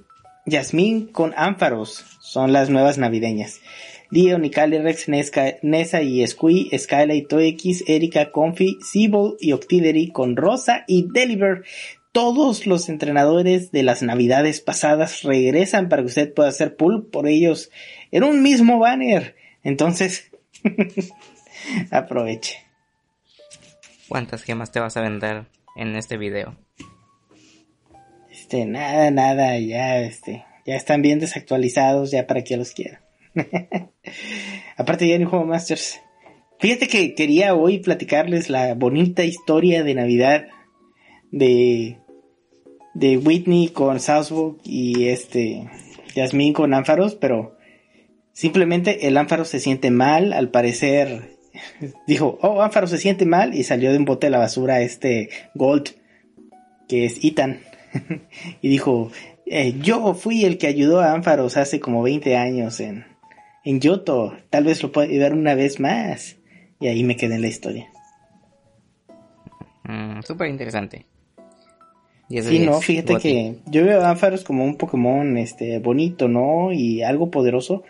[0.46, 2.04] Jasmine con Ámpharos.
[2.20, 3.61] Son las nuevas navideñas.
[4.11, 5.09] Leon y Calyrex,
[5.62, 11.64] Nessa y Squee, Skylight, Toex, Erika, Confi, Sibyl y Octillery con Rosa y Deliver.
[12.12, 17.26] Todos los entrenadores de las navidades pasadas regresan para que usted pueda hacer pull por
[17.28, 17.70] ellos
[18.11, 19.35] en un mismo banner.
[19.62, 20.30] Entonces,
[21.90, 22.59] aproveche.
[24.09, 26.57] ¿Cuántas gemas te vas a vender en este video?
[28.31, 33.02] Este, nada, nada, ya, este, ya están bien desactualizados, ya para que los quiera.
[34.76, 36.00] Aparte ya en Juego Masters.
[36.59, 40.46] Fíjate que quería hoy platicarles la bonita historia de Navidad
[41.31, 41.98] de
[42.96, 45.68] de Whitney con Southwood y este
[46.14, 47.59] Jasmine con Ánfaros, pero
[48.33, 51.36] simplemente el Ánfaro se siente mal, al parecer
[52.07, 55.31] dijo, oh, Ánfaro se siente mal y salió de un bote de la basura este
[55.55, 55.90] Gold,
[56.88, 57.61] que es Ethan,
[58.62, 59.11] y dijo,
[59.47, 63.07] eh, yo fui el que ayudó a Ánfaros hace como 20 años en,
[63.64, 66.37] en Yoto, tal vez lo pueda ayudar una vez más.
[66.79, 67.88] Y ahí me quedé en la historia.
[69.85, 71.07] Mm, Súper interesante.
[72.29, 76.73] Sí, no, fíjate que yo veo a Ampharos como un Pokémon este bonito, ¿no?
[76.73, 77.85] Y algo poderoso,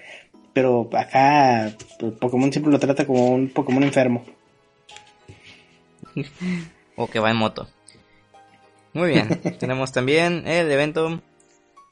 [0.57, 4.25] pero acá pues, Pokémon siempre lo trata como un Pokémon enfermo.
[6.97, 7.69] o que va en moto.
[8.95, 11.21] Muy bien, tenemos también el evento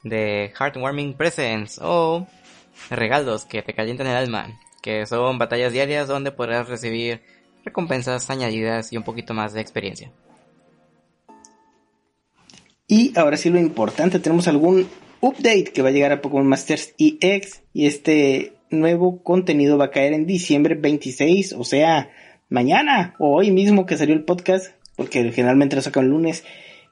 [0.01, 2.25] de Heartwarming Presents o
[2.89, 7.21] regalos que te calientan el alma, que son batallas diarias donde podrás recibir
[7.63, 10.11] recompensas añadidas y un poquito más de experiencia.
[12.87, 14.89] Y ahora sí lo importante, tenemos algún
[15.25, 19.91] update que va a llegar a Pokémon Masters EX y este nuevo contenido va a
[19.91, 22.11] caer en diciembre 26, o sea,
[22.49, 26.43] mañana o hoy mismo que salió el podcast, porque generalmente lo sacan el lunes,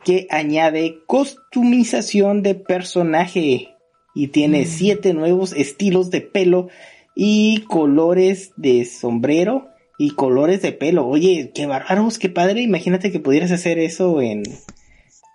[0.04, 3.76] que añade customización de personaje
[4.16, 4.66] y tiene mm.
[4.66, 6.70] siete nuevos estilos de pelo
[7.16, 9.70] y colores de sombrero
[10.00, 11.08] y colores de pelo.
[11.08, 12.62] Oye, qué bárbaros, qué padre.
[12.62, 14.44] Imagínate que pudieras hacer eso en,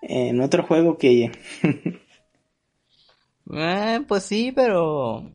[0.02, 1.30] en otro juego que...
[3.52, 5.32] eh, pues sí, pero...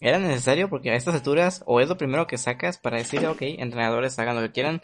[0.00, 0.70] ¿Era necesario?
[0.70, 4.36] Porque a estas alturas o es lo primero que sacas para decir, ok, entrenadores hagan
[4.36, 4.80] lo que quieran,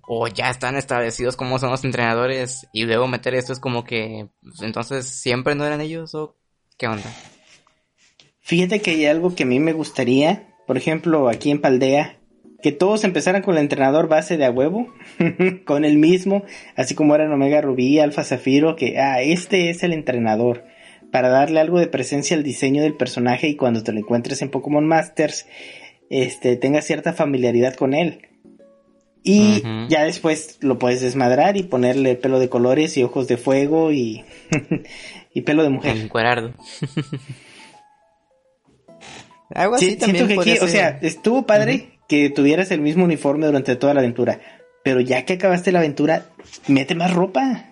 [0.00, 4.28] o ya están establecidos como son los entrenadores y luego meter esto es como que
[4.40, 6.34] pues, entonces siempre no eran ellos o
[6.82, 7.14] ¿Qué onda?
[8.40, 12.18] Fíjate que hay algo que a mí me gustaría, por ejemplo, aquí en Paldea,
[12.60, 14.92] que todos empezaran con el entrenador base de a huevo,
[15.64, 19.92] con el mismo, así como eran Omega Rubí, Alfa Zafiro, que, ah, este es el
[19.92, 20.64] entrenador,
[21.12, 24.50] para darle algo de presencia al diseño del personaje y cuando te lo encuentres en
[24.50, 25.46] Pokémon Masters,
[26.10, 28.28] este, tenga cierta familiaridad con él.
[29.22, 33.92] Y ya después lo puedes desmadrar y ponerle pelo de colores y ojos de fuego
[33.92, 34.24] y
[35.32, 35.96] y pelo de mujer.
[35.96, 36.54] Encuerardo.
[39.54, 43.46] Algo así también siento que aquí, o sea, estuvo padre que tuvieras el mismo uniforme
[43.46, 44.40] durante toda la aventura,
[44.82, 46.26] pero ya que acabaste la aventura,
[46.66, 47.71] mete más ropa.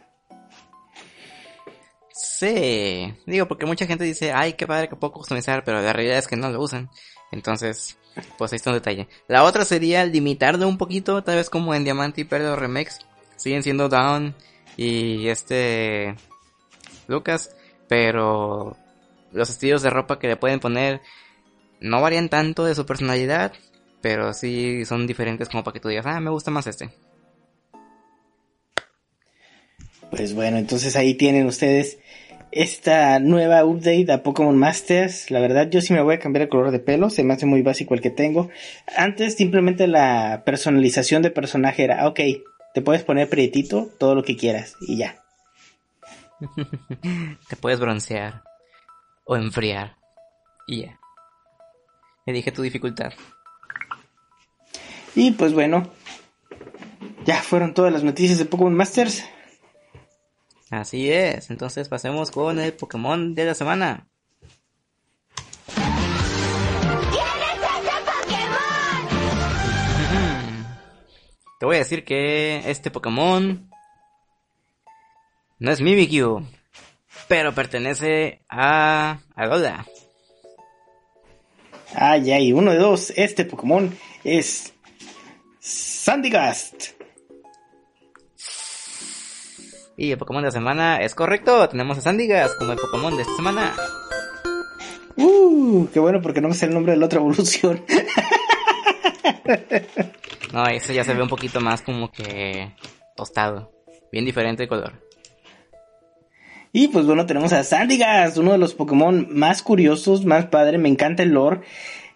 [2.40, 6.16] Sí, digo, porque mucha gente dice, ay, qué padre que puedo customizar, pero la realidad
[6.16, 6.88] es que no lo usan.
[7.32, 7.98] Entonces,
[8.38, 9.08] pues ahí está un detalle.
[9.28, 13.00] La otra sería limitarlo un poquito, tal vez como en Diamante y Perdo Remix.
[13.36, 14.34] Siguen siendo Down
[14.78, 16.14] y este
[17.08, 17.54] Lucas,
[17.88, 18.74] pero
[19.32, 21.02] los estilos de ropa que le pueden poner
[21.78, 23.52] no varían tanto de su personalidad.
[24.00, 26.88] Pero sí son diferentes como para que tú digas, ah, me gusta más este.
[30.10, 31.98] Pues bueno, entonces ahí tienen ustedes
[32.52, 35.30] esta nueva update a Pokémon Masters.
[35.30, 37.10] La verdad, yo sí me voy a cambiar el color de pelo.
[37.10, 38.48] Se me hace muy básico el que tengo.
[38.96, 42.20] Antes, simplemente la personalización de personaje era, ok,
[42.74, 45.22] te puedes poner prietito, todo lo que quieras, y ya.
[47.48, 48.42] te puedes broncear.
[49.24, 49.96] O enfriar.
[50.66, 51.00] Y ya.
[52.26, 53.12] Me dije tu dificultad.
[55.14, 55.90] Y pues bueno,
[57.24, 59.24] ya fueron todas las noticias de Pokémon Masters.
[60.70, 64.06] Así es, entonces pasemos con el Pokémon de la semana.
[71.58, 73.68] Te voy a decir que este Pokémon
[75.58, 76.46] no es Mimikyu,
[77.28, 79.84] pero pertenece a Alola.
[81.94, 83.12] Ay, ay, uno de dos.
[83.16, 84.72] Este Pokémon es
[85.58, 86.99] Sandygast.
[90.00, 91.68] Y el Pokémon de la semana es correcto.
[91.68, 93.74] Tenemos a Sandygast como el Pokémon de esta semana.
[95.14, 97.84] Uh, qué bueno porque no me sé el nombre de la otra evolución.
[100.54, 102.72] no, ese ya se ve un poquito más como que
[103.14, 103.72] tostado.
[104.10, 104.94] Bien diferente de color.
[106.72, 110.78] Y pues bueno, tenemos a Sandygast, uno de los Pokémon más curiosos, más padre.
[110.78, 111.60] Me encanta el lore.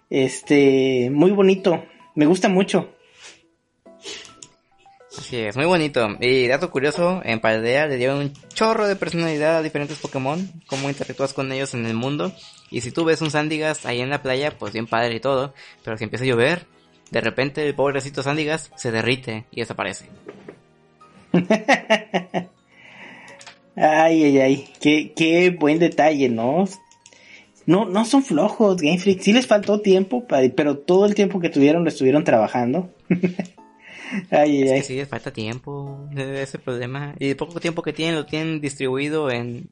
[0.08, 1.84] Este, muy bonito.
[2.14, 2.93] Me gusta mucho.
[5.18, 6.08] Así es, muy bonito.
[6.20, 10.88] Y dato curioso, en Paldea le dieron un chorro de personalidad a diferentes Pokémon, cómo
[10.88, 12.32] interactúas con ellos en el mundo.
[12.70, 15.54] Y si tú ves un Sandygast ahí en la playa, pues bien padre y todo.
[15.84, 16.66] Pero si empieza a llover,
[17.10, 20.06] de repente el pobrecito Sandygast se derrite y desaparece.
[23.76, 26.64] Ay, ay, ay, qué, qué buen detalle, ¿no?
[27.66, 29.20] No, no son flojos, Game Freak.
[29.20, 32.90] Sí les faltó tiempo, pero todo el tiempo que tuvieron lo estuvieron trabajando.
[34.30, 34.82] ay, ay, ay.
[34.82, 37.14] sí les falta tiempo, ese problema.
[37.18, 39.70] Y el poco tiempo que tienen lo tienen distribuido en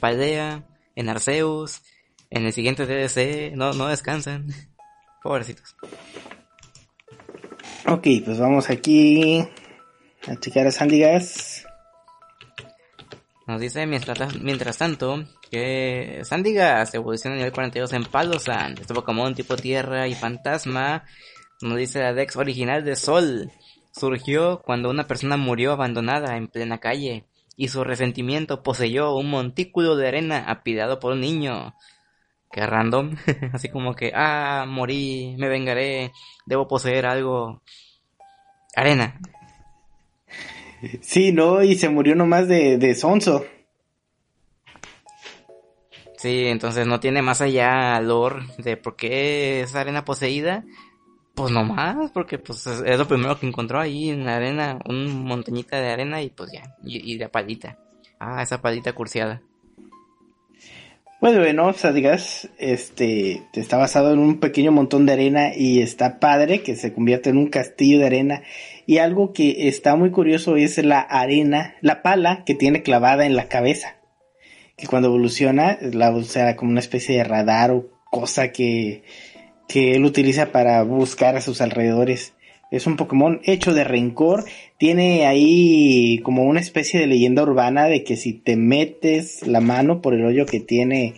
[0.00, 0.64] Paldea,
[0.96, 1.82] en Arceus,
[2.30, 3.54] en el siguiente DDC.
[3.56, 4.46] No, no descansan.
[5.22, 5.76] Pobrecitos.
[7.86, 9.44] Ok, pues vamos aquí
[10.26, 11.64] a checar a Sandigas.
[13.46, 19.34] Nos dice mientras, mientras tanto que Sandigas evoluciona a nivel 42 en Palosan, este Pokémon
[19.34, 21.04] tipo tierra y fantasma.
[21.60, 23.52] Nos dice la Dex original de Sol.
[23.92, 27.26] Surgió cuando una persona murió abandonada en plena calle
[27.56, 31.74] y su resentimiento poseyó un montículo de arena apidado por un niño.
[32.50, 33.16] Que random,
[33.52, 36.12] así como que, ah, morí, me vengaré,
[36.46, 37.62] debo poseer algo.
[38.74, 39.20] Arena.
[41.00, 43.44] Sí, no, y se murió nomás de, de sonso.
[46.16, 50.64] Sí, entonces no tiene más allá lore de por qué es arena poseída.
[51.34, 55.80] Pues nomás, porque pues es, lo primero que encontró ahí en la arena, un montañita
[55.80, 57.78] de arena y pues ya, y, y la palita.
[58.18, 59.42] Ah, esa palita cursiada.
[61.22, 65.80] Pues bueno, o sea, digas, este, está basado en un pequeño montón de arena y
[65.80, 68.42] está padre que se convierte en un castillo de arena.
[68.86, 73.36] Y algo que está muy curioso es la arena, la pala que tiene clavada en
[73.36, 73.98] la cabeza.
[74.76, 79.04] Que cuando evoluciona la usa como una especie de radar o cosa que,
[79.72, 82.34] que él utiliza para buscar a sus alrededores.
[82.70, 84.44] Es un Pokémon hecho de rencor.
[84.76, 90.02] Tiene ahí como una especie de leyenda urbana de que si te metes la mano
[90.02, 91.14] por el hoyo que tiene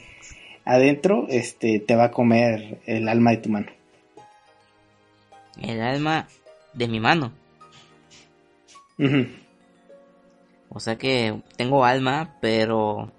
[0.65, 3.67] adentro, este, te va a comer el alma de tu mano.
[5.61, 6.29] El alma
[6.75, 7.33] de mi mano.
[10.69, 13.11] O sea que tengo alma, pero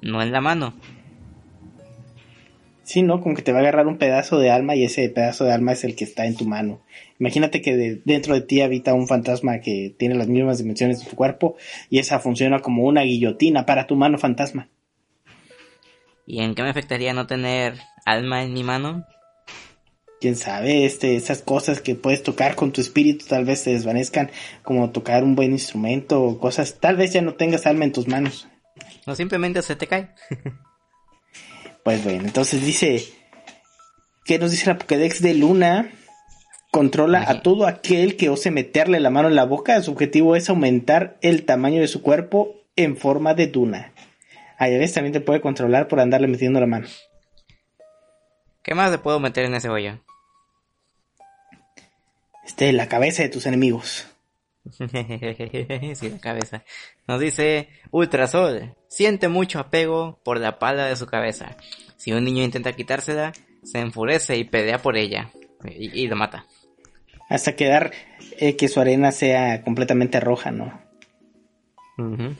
[0.00, 0.72] no en la mano.
[2.92, 3.22] Sí, ¿no?
[3.22, 5.72] Como que te va a agarrar un pedazo de alma y ese pedazo de alma
[5.72, 6.82] es el que está en tu mano.
[7.18, 11.16] Imagínate que dentro de ti habita un fantasma que tiene las mismas dimensiones de tu
[11.16, 11.56] cuerpo
[11.88, 14.68] y esa funciona como una guillotina para tu mano fantasma.
[16.26, 19.06] ¿Y en qué me afectaría no tener alma en mi mano?
[20.20, 24.30] Quién sabe, este, esas cosas que puedes tocar con tu espíritu tal vez se desvanezcan,
[24.62, 28.06] como tocar un buen instrumento o cosas, tal vez ya no tengas alma en tus
[28.06, 28.48] manos.
[29.06, 30.10] O simplemente se te cae.
[31.84, 33.04] pues bueno, entonces dice,
[34.24, 35.90] ¿qué nos dice la Pokédex de Luna?
[36.70, 39.82] Controla a todo aquel que ose meterle la mano en la boca.
[39.82, 43.92] Su objetivo es aumentar el tamaño de su cuerpo en forma de duna.
[44.58, 46.86] A veces también te puede controlar por andarle metiendo la mano.
[48.62, 50.00] ¿Qué más le puedo meter en ese hoyo?
[52.46, 54.06] Este, la cabeza de tus enemigos.
[55.94, 56.64] sí, la cabeza.
[57.08, 58.74] Nos dice Ultrasol.
[58.88, 61.56] Siente mucho apego por la pala de su cabeza.
[61.96, 63.32] Si un niño intenta quitársela,
[63.62, 65.30] se enfurece y pelea por ella.
[65.64, 66.46] y lo mata.
[67.28, 67.92] hasta quedar
[68.38, 70.82] eh, que su arena sea completamente roja, ¿no?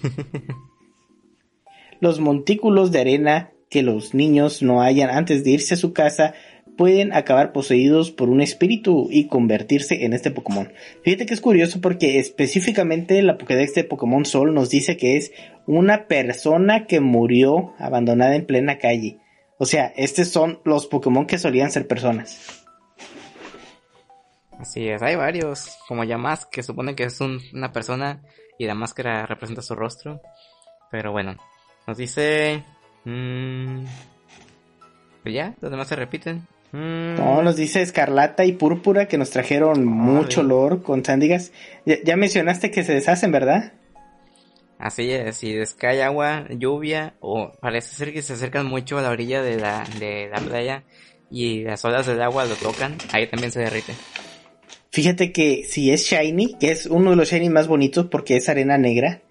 [2.00, 6.34] los montículos de arena que los niños no hayan antes de irse a su casa
[6.76, 10.72] pueden acabar poseídos por un espíritu y convertirse en este Pokémon.
[11.02, 15.32] Fíjate que es curioso porque específicamente la Pokédex de Pokémon Sol nos dice que es
[15.66, 19.18] una persona que murió abandonada en plena calle.
[19.58, 22.64] O sea, estos son los Pokémon que solían ser personas.
[24.58, 28.22] Así es, hay varios, como Yamask, que supone que es una persona
[28.58, 30.20] y la máscara representa su rostro.
[30.90, 31.36] Pero bueno,
[31.86, 32.62] nos dice...
[33.04, 33.84] Mmm,
[35.24, 36.46] ya, los demás se repiten.
[36.72, 37.16] Mm.
[37.16, 41.52] No, nos dice Escarlata y Púrpura que nos trajeron mucho olor con sándigas.
[41.84, 43.74] Ya, mencionaste que se deshacen, ¿verdad?
[44.78, 49.10] Así es, si descae agua, lluvia, o parece ser que se acercan mucho a la
[49.10, 50.82] orilla de la, de la playa
[51.30, 53.94] y las olas del agua lo tocan, ahí también se derrite.
[54.90, 58.48] Fíjate que si es shiny, que es uno de los shiny más bonitos porque es
[58.48, 59.22] arena negra,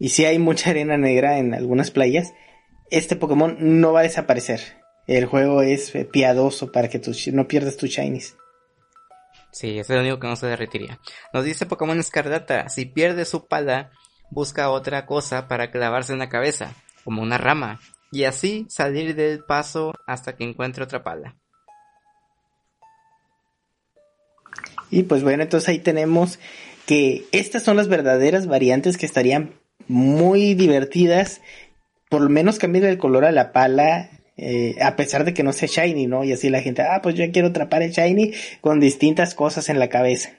[0.00, 2.34] y si hay mucha arena negra en algunas playas,
[2.90, 7.00] este Pokémon no va a desaparecer el juego es eh, piadoso para que
[7.32, 8.36] no pierdas tu shinies.
[9.50, 10.98] Sí, es lo único que no se derretiría.
[11.34, 13.90] Nos dice Pokémon Escarlata, si pierde su pala,
[14.30, 16.74] busca otra cosa para clavarse en la cabeza,
[17.04, 17.80] como una rama,
[18.10, 21.36] y así salir del paso hasta que encuentre otra pala.
[24.90, 26.38] Y pues bueno, entonces ahí tenemos
[26.86, 29.54] que estas son las verdaderas variantes que estarían
[29.88, 31.40] muy divertidas.
[32.10, 34.10] Por lo menos cambiar el color a la pala
[34.42, 36.24] eh, a pesar de que no sea shiny, ¿no?
[36.24, 39.78] Y así la gente, ah, pues yo quiero atrapar el shiny con distintas cosas en
[39.78, 40.30] la cabeza.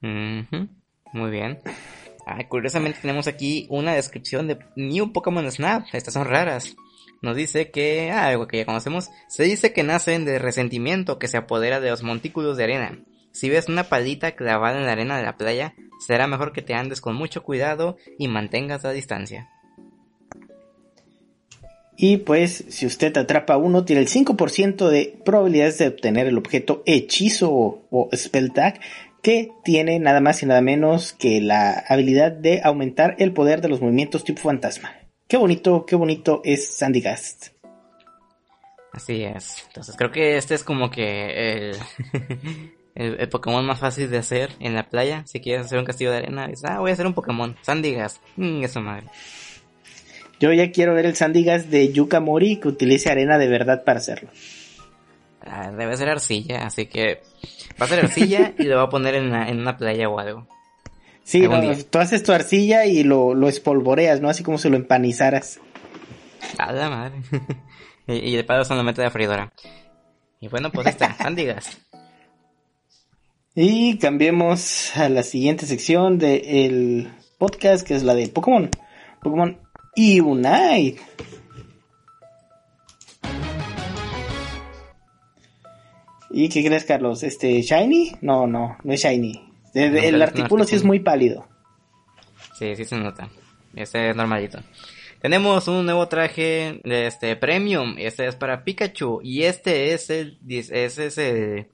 [0.00, 1.58] Muy bien.
[2.48, 5.86] curiosamente tenemos aquí una descripción de New Pokémon Snap.
[5.92, 6.74] Estas son raras.
[7.20, 11.28] Nos dice que, ah, algo que ya conocemos, se dice que nacen de resentimiento que
[11.28, 12.98] se apodera de los montículos de arena.
[13.32, 15.74] Si ves una palita clavada en la arena de la playa,
[16.04, 19.48] será mejor que te andes con mucho cuidado y mantengas la distancia.
[21.96, 26.82] Y pues, si usted atrapa uno, tiene el 5% de probabilidades de obtener el objeto
[26.86, 28.80] hechizo o, spell tag,
[29.22, 33.68] que tiene nada más y nada menos que la habilidad de aumentar el poder de
[33.68, 34.96] los movimientos tipo fantasma.
[35.28, 37.48] Qué bonito, qué bonito es Sandygast.
[38.92, 39.64] Así es.
[39.68, 41.72] Entonces creo que este es como que
[42.94, 45.24] el, Pokémon más fácil de hacer en la playa.
[45.26, 47.56] Si quieres hacer un castillo de arena, dices, ah, voy a hacer un Pokémon.
[47.62, 48.22] Sandygast.
[48.36, 49.06] Mm, eso madre.
[50.42, 54.00] Yo ya quiero ver el Sandigas de Yuka Mori que utilice arena de verdad para
[54.00, 54.28] hacerlo.
[55.40, 57.22] Ah, debe ser arcilla, así que
[57.80, 59.30] va a ser arcilla y lo va a poner en,
[59.60, 60.48] una playa o algo.
[61.22, 61.48] Sí,
[61.88, 64.28] tú haces tu arcilla y lo, lo, espolvoreas, ¿no?
[64.28, 65.60] Así como si lo empanizaras.
[66.58, 67.18] A la madre.
[68.08, 69.52] y, de paso lo mete de freidora.
[70.40, 71.78] Y bueno, pues está, Sandigas.
[73.54, 78.68] Y cambiemos a la siguiente sección del podcast, que es la de Pokémon.
[79.22, 79.56] Pokémon
[79.94, 81.00] y Unite.
[86.30, 87.22] ¿Y qué crees, Carlos?
[87.22, 88.16] ¿Este Shiny?
[88.22, 89.52] No, no, no es Shiny.
[89.74, 91.46] El, artículo sí es muy pálido.
[92.58, 93.28] Sí, sí se nota.
[93.74, 94.58] Este es normalito.
[95.20, 97.96] Tenemos un nuevo traje de este Premium.
[97.98, 99.20] Este es para Pikachu.
[99.22, 101.68] Y este es el, este es el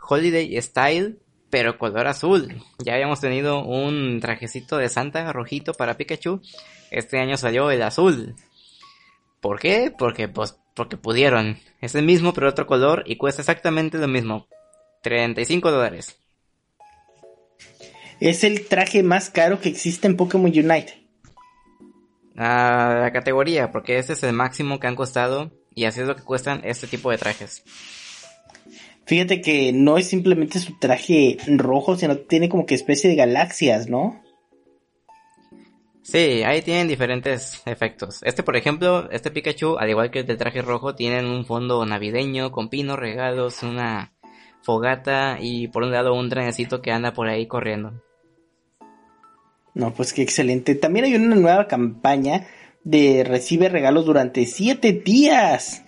[0.00, 1.18] Holiday Style,
[1.50, 2.62] pero color azul.
[2.84, 6.40] Ya habíamos tenido un trajecito de Santa rojito para Pikachu.
[6.90, 8.34] Este año salió el azul.
[9.40, 9.92] ¿Por qué?
[9.96, 11.58] Porque, pues, porque pudieron.
[11.80, 14.46] Es el mismo pero otro color y cuesta exactamente lo mismo.
[15.02, 16.18] 35 dólares.
[18.20, 21.06] Es el traje más caro que existe en Pokémon Unite.
[22.36, 26.16] Ah, la categoría, porque ese es el máximo que han costado y así es lo
[26.16, 27.62] que cuestan este tipo de trajes.
[29.06, 33.88] Fíjate que no es simplemente su traje rojo, sino tiene como que especie de galaxias,
[33.88, 34.22] ¿no?
[36.06, 38.22] Sí, ahí tienen diferentes efectos.
[38.22, 41.84] Este, por ejemplo, este Pikachu, al igual que el de traje rojo, tienen un fondo
[41.84, 44.12] navideño con pinos, regalos, una
[44.62, 48.04] fogata y por un lado un trenecito que anda por ahí corriendo.
[49.74, 50.76] No, pues qué excelente.
[50.76, 52.46] También hay una nueva campaña
[52.84, 55.84] de recibe regalos durante siete días.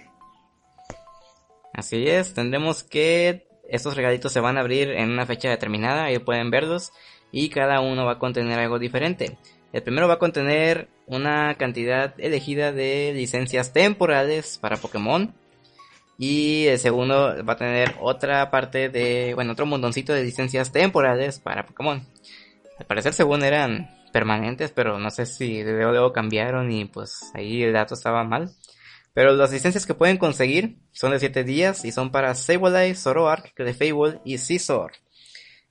[1.73, 6.19] Así es, tendremos que estos regalitos se van a abrir en una fecha determinada, ahí
[6.19, 6.91] pueden verlos,
[7.31, 9.39] y cada uno va a contener algo diferente.
[9.73, 15.35] El primero va a contener una cantidad elegida de licencias temporales para Pokémon.
[16.19, 21.39] Y el segundo va a tener otra parte de, bueno, otro montoncito de licencias temporales
[21.39, 22.05] para Pokémon.
[22.79, 27.62] Al parecer según eran permanentes, pero no sé si de luego cambiaron y pues ahí
[27.62, 28.51] el dato estaba mal.
[29.14, 33.53] Pero las licencias que pueden conseguir son de 7 días y son para Sableye, Zoroark,
[33.55, 34.93] Clefable y Scizor.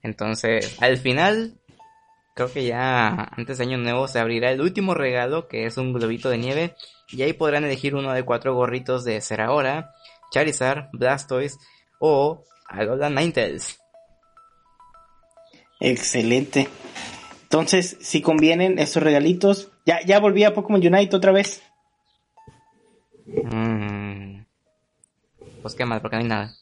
[0.01, 1.57] Entonces, al final,
[2.37, 5.91] creo que ya antes de Año Nuevo se abrirá el último regalo, que es un
[5.91, 6.75] globito de nieve,
[7.09, 9.95] y ahí podrán elegir uno de cuatro gorritos de Serahora,
[10.31, 11.57] Charizard, Blastoise
[11.99, 13.79] o Alola Ninetales.
[15.79, 16.69] Excelente.
[17.43, 21.63] Entonces, si convienen estos regalitos, ya, ya volví a Pokémon Unite otra vez.
[23.25, 24.41] Mm.
[25.63, 26.55] Pues qué mal, porque no hay nada.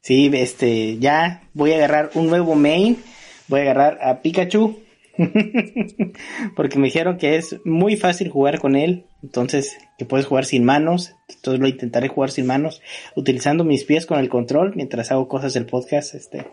[0.00, 3.02] Sí, este, ya voy a agarrar un nuevo main.
[3.48, 4.80] Voy a agarrar a Pikachu.
[6.56, 9.06] porque me dijeron que es muy fácil jugar con él.
[9.22, 11.14] Entonces, que puedes jugar sin manos.
[11.28, 12.82] Entonces lo intentaré jugar sin manos.
[13.14, 16.14] Utilizando mis pies con el control mientras hago cosas del podcast.
[16.14, 16.46] Este.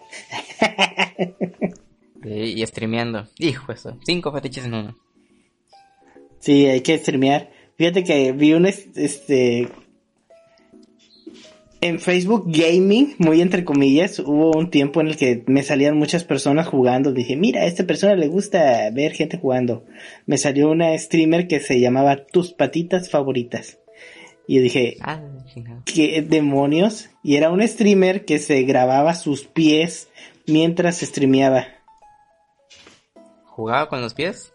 [2.24, 3.28] y, y streameando.
[3.40, 3.98] Hijo eso.
[4.06, 4.98] Cinco fetiches en uno.
[6.40, 7.50] Sí, hay que streamear.
[7.78, 9.70] Fíjate que vi un este
[11.84, 16.24] en Facebook Gaming, muy entre comillas, hubo un tiempo en el que me salían muchas
[16.24, 17.12] personas jugando.
[17.12, 19.84] Dije, mira, a esta persona le gusta ver gente jugando.
[20.26, 23.80] Me salió una streamer que se llamaba Tus patitas favoritas.
[24.48, 25.22] Y yo dije, Ah,
[25.86, 27.10] ¿qué demonios?
[27.24, 30.10] Y era un streamer que se grababa sus pies
[30.48, 31.68] mientras streameaba.
[33.46, 34.54] ¿Jugaba con los pies?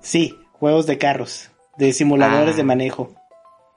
[0.00, 2.58] Sí, juegos de carros, de simuladores Ah.
[2.58, 3.14] de manejo.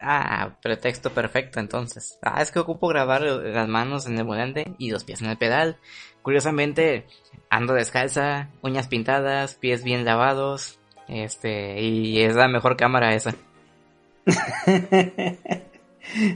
[0.02, 2.18] Ah, pretexto perfecto entonces.
[2.22, 5.38] Ah, es que ocupo grabar las manos en el volante y los pies en el
[5.38, 5.78] pedal.
[6.22, 7.06] Curiosamente,
[7.50, 10.80] ando descalza, uñas pintadas, pies bien lavados.
[11.08, 13.36] Este, y es la mejor cámara esa.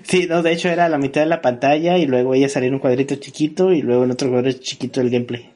[0.03, 2.75] Sí, no, de hecho era la mitad de la pantalla y luego ella salía en
[2.75, 5.51] un cuadrito chiquito y luego en otro cuadrito chiquito el gameplay.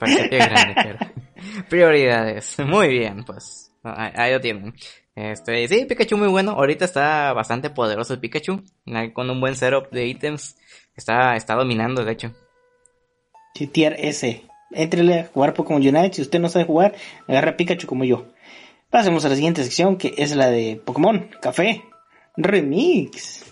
[0.00, 0.98] Que grande, pero.
[1.68, 2.58] Prioridades.
[2.60, 3.72] Muy bien, pues.
[3.82, 4.74] Ahí, ahí lo tienen.
[5.14, 6.52] Este, sí, Pikachu muy bueno.
[6.52, 8.62] Ahorita está bastante poderoso el Pikachu.
[9.12, 10.56] Con un buen setup de ítems.
[10.96, 12.32] Está, está dominando, de hecho.
[13.54, 14.44] Sí, tier S.
[14.70, 16.14] Entrele a jugar Pokémon Unite.
[16.14, 16.94] Si usted no sabe jugar,
[17.28, 18.26] agarra a Pikachu como yo.
[18.90, 21.82] Pasemos a la siguiente sección que es la de Pokémon Café
[22.36, 23.44] Remix.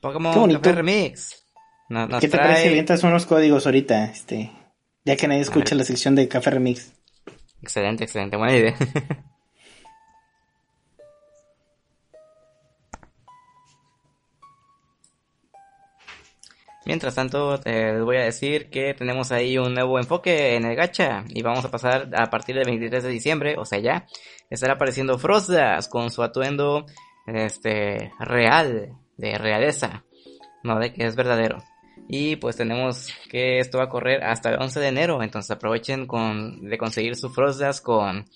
[0.00, 0.52] Pokémon.
[0.54, 1.45] Café Remix.
[1.88, 2.68] Nos, nos ¿Qué te trae- parece?
[2.68, 4.50] Avientas unos códigos ahorita, este.
[5.04, 6.92] Ya que nadie escucha la sección de Café Remix.
[7.62, 8.74] Excelente, excelente, buena idea.
[16.84, 20.76] Mientras tanto, eh, les voy a decir que tenemos ahí un nuevo enfoque en el
[20.76, 24.06] gacha y vamos a pasar a partir del 23 de diciembre, o sea ya,
[24.50, 26.86] estará apareciendo Frostdas con su atuendo
[27.26, 30.04] este real, de realeza,
[30.62, 31.58] no de que es verdadero.
[32.08, 36.06] Y pues tenemos que esto va a correr hasta el 11 de enero, entonces aprovechen
[36.06, 38.26] con, de conseguir su Frostdas con,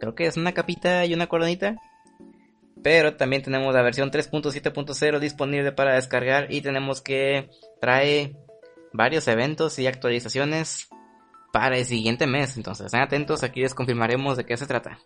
[0.00, 1.76] creo que es una capita y una coronita.
[2.82, 7.48] Pero también tenemos la versión 3.7.0 disponible para descargar y tenemos que
[7.80, 8.36] trae
[8.92, 10.88] varios eventos y actualizaciones
[11.52, 12.56] para el siguiente mes.
[12.56, 14.98] Entonces, estén atentos, aquí les confirmaremos de qué se trata.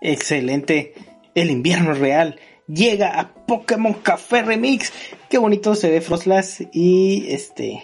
[0.00, 0.92] Excelente.
[1.34, 4.92] El invierno real llega a Pokémon Café Remix.
[5.28, 7.82] Qué bonito se ve Frostlass y este.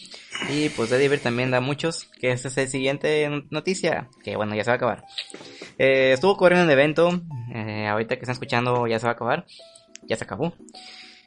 [0.51, 4.65] Y pues Delibird también da muchos, que esta es el siguiente noticia, que bueno, ya
[4.65, 5.05] se va a acabar.
[5.79, 7.23] Eh, estuvo corriendo el evento,
[7.55, 9.47] eh, ahorita que están escuchando ya se va a acabar,
[10.03, 10.55] ya se acabó.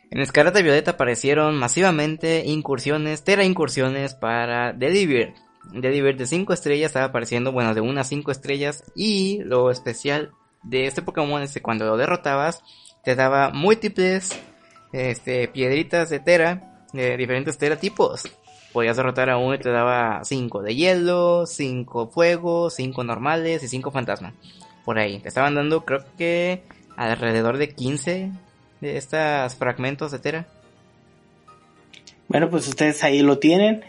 [0.10, 5.36] En Escarlata y Violeta aparecieron masivamente incursiones, tera incursiones para Delibird.
[5.72, 8.84] Delibird de 5 estrellas estaba apareciendo, bueno, de 1 a 5 estrellas.
[8.94, 10.32] Y lo especial
[10.64, 12.64] de este Pokémon es que cuando lo derrotabas,
[13.04, 14.40] te daba múltiples
[14.92, 18.24] este, piedritas de Tera, de diferentes Tera tipos.
[18.74, 23.68] Podías derrotar a uno y te daba 5 de hielo, 5 fuego, 5 normales y
[23.68, 24.34] 5 fantasma.
[24.86, 25.20] Por ahí.
[25.20, 26.64] Te estaban dando creo que
[26.96, 28.32] alrededor de 15
[28.80, 30.48] de estos fragmentos de Tera.
[32.28, 33.84] Bueno, pues ustedes ahí lo tienen.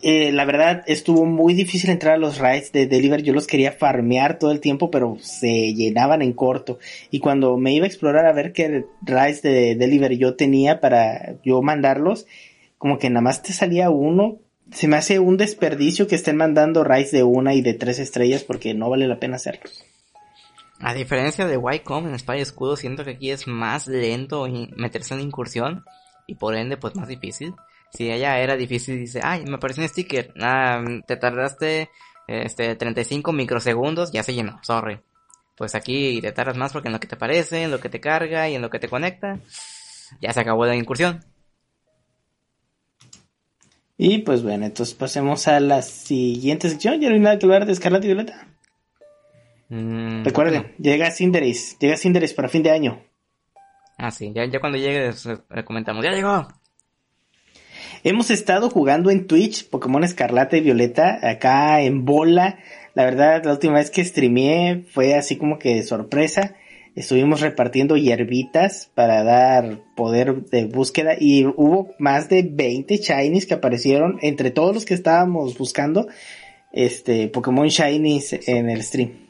[0.00, 3.22] Eh, la verdad estuvo muy difícil entrar a los raids de Deliver.
[3.22, 6.78] Yo los quería farmear todo el tiempo, pero se llenaban en corto.
[7.10, 11.34] Y cuando me iba a explorar a ver qué raids de Deliver yo tenía para
[11.42, 12.26] yo mandarlos,
[12.78, 14.38] como que nada más te salía uno.
[14.70, 18.44] Se me hace un desperdicio que estén mandando raids de una y de tres estrellas
[18.44, 19.84] porque no vale la pena hacerlos.
[20.80, 24.46] A diferencia de Wycom en Espada y Escudo, siento que aquí es más lento
[24.76, 25.82] meterse en incursión
[26.28, 27.54] y por ende pues más difícil.
[27.92, 31.90] Si allá era difícil, dice, ay, me apareció un sticker, ah, te tardaste
[32.26, 35.00] este 35 microsegundos, ya se llenó, sorry.
[35.56, 38.00] Pues aquí te tardas más porque en lo que te aparece, en lo que te
[38.00, 39.40] carga y en lo que te conecta,
[40.20, 41.24] ya se acabó la incursión.
[43.96, 47.00] Y pues bueno, entonces pasemos a la siguiente sección.
[47.00, 48.46] Ya no hay nada que hablar de Escarlata y Violeta.
[49.70, 53.02] Mm, Recuerden, llega Cinderace, llega Cinderace para fin de año.
[53.96, 55.12] Ah, sí, ya, ya cuando llegue
[55.50, 56.46] le comentamos, ya llegó.
[58.04, 62.58] Hemos estado jugando en Twitch Pokémon Escarlata y Violeta, acá en bola.
[62.94, 66.54] La verdad, la última vez que streameé fue así como que de sorpresa.
[66.94, 73.54] Estuvimos repartiendo hierbitas para dar poder de búsqueda y hubo más de 20 shinies que
[73.54, 76.06] aparecieron entre todos los que estábamos buscando
[76.72, 79.28] este Pokémon shinies en el stream.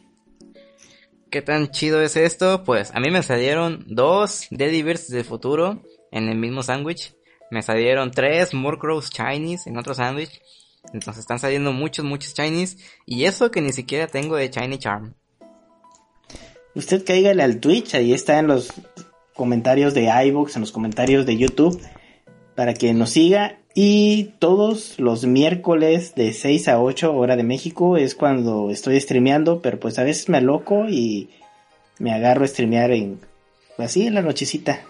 [1.30, 2.64] ¿Qué tan chido es esto?
[2.64, 7.17] Pues a mí me salieron dos Dedivers del futuro en el mismo sándwich.
[7.50, 10.40] Me salieron tres Murkrows Chinese en otro sándwich.
[10.92, 12.76] Entonces están saliendo muchos, muchos Chinese.
[13.06, 15.14] Y eso que ni siquiera tengo de Shiny Charm.
[16.74, 18.72] Usted cáigale al Twitch, ahí está en los
[19.34, 21.80] comentarios de iVoox, en los comentarios de YouTube,
[22.54, 23.58] para que nos siga.
[23.74, 29.62] Y todos los miércoles de 6 a 8 hora de México es cuando estoy streameando,
[29.62, 31.30] pero pues a veces me aloco y
[31.98, 33.20] me agarro a streamear en,
[33.78, 34.80] así en la nochecita.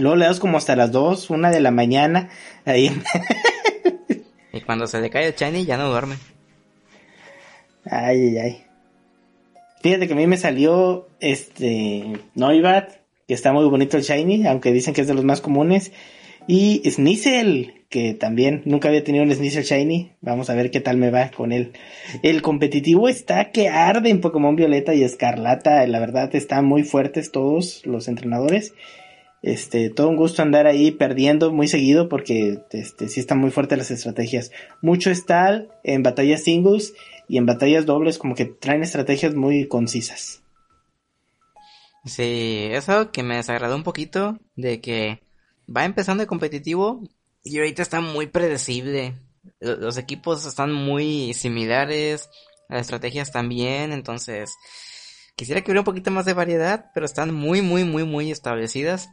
[0.00, 2.28] Luego le das como hasta las 2, 1 de la mañana.
[2.64, 2.90] Ahí.
[4.52, 6.16] y cuando se le cae el shiny ya no duerme.
[7.84, 8.64] Ay, ay, ay.
[9.82, 12.90] Fíjate que a mí me salió este Noibat,
[13.26, 15.92] que está muy bonito el shiny, aunque dicen que es de los más comunes.
[16.46, 20.12] Y Sneasel, que también nunca había tenido un Sneasel Shiny.
[20.20, 21.72] Vamos a ver qué tal me va con él.
[22.22, 25.86] El competitivo está que arde en Pokémon Violeta y Escarlata.
[25.86, 28.74] La verdad están muy fuertes todos los entrenadores.
[29.42, 33.78] Este, todo un gusto andar ahí perdiendo muy seguido porque este, sí están muy fuertes
[33.78, 34.50] las estrategias.
[34.82, 36.94] Mucho está en batallas singles
[37.28, 40.42] y en batallas dobles como que traen estrategias muy concisas.
[42.04, 45.22] Sí, eso que me desagradó un poquito de que
[45.74, 47.02] va empezando el competitivo
[47.44, 49.14] y ahorita está muy predecible.
[49.60, 52.28] Los equipos están muy similares,
[52.68, 54.54] las estrategias también, entonces
[55.34, 59.08] quisiera que hubiera un poquito más de variedad, pero están muy, muy, muy, muy establecidas.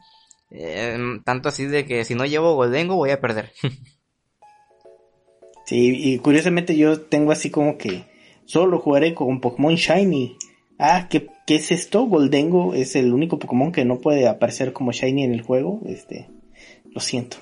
[0.50, 3.52] Em, tanto así de que si no llevo Goldengo voy a perder.
[5.66, 8.06] sí, y curiosamente yo tengo así como que
[8.44, 10.36] solo jugaré con Pokémon Shiny.
[10.78, 12.04] Ah, ¿qué, ¿qué, es esto?
[12.04, 15.80] Goldengo es el único Pokémon que no puede aparecer como Shiny en el juego.
[15.86, 16.30] Este,
[16.84, 17.38] lo siento.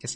[0.00, 0.08] ¿Qué,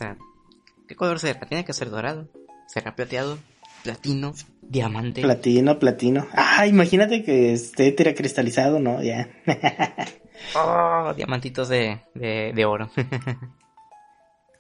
[0.89, 1.41] ¿Qué color será?
[1.41, 2.29] Tiene que ser dorado.
[2.67, 3.39] ¿Será plateado?
[3.83, 4.35] ¿Platino?
[4.61, 5.23] ¿Diamante?
[5.23, 6.27] Platino, platino.
[6.33, 9.03] Ah, imagínate que esté cristalizado, ¿no?
[9.03, 9.31] Ya.
[10.55, 12.91] Oh, diamantitos de, de, oro.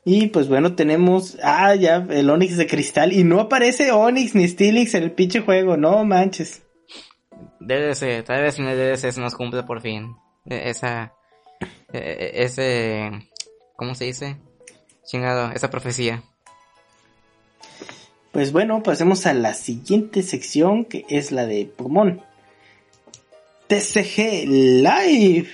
[0.04, 1.38] y pues bueno, tenemos.
[1.42, 3.12] Ah, ya, el Onix de cristal.
[3.12, 6.62] Y no aparece Onix ni Steelix en el pinche juego, no manches.
[7.60, 10.16] DDC, tal vez en el DDC se nos cumple por fin.
[10.46, 11.12] E, esa.
[11.92, 13.10] E, e, ese.
[13.76, 14.36] ¿Cómo se dice?
[15.04, 16.22] Chingado, esa profecía.
[18.32, 22.22] Pues bueno, pasemos a la siguiente sección que es la de Pokémon.
[23.66, 25.48] TCG Live.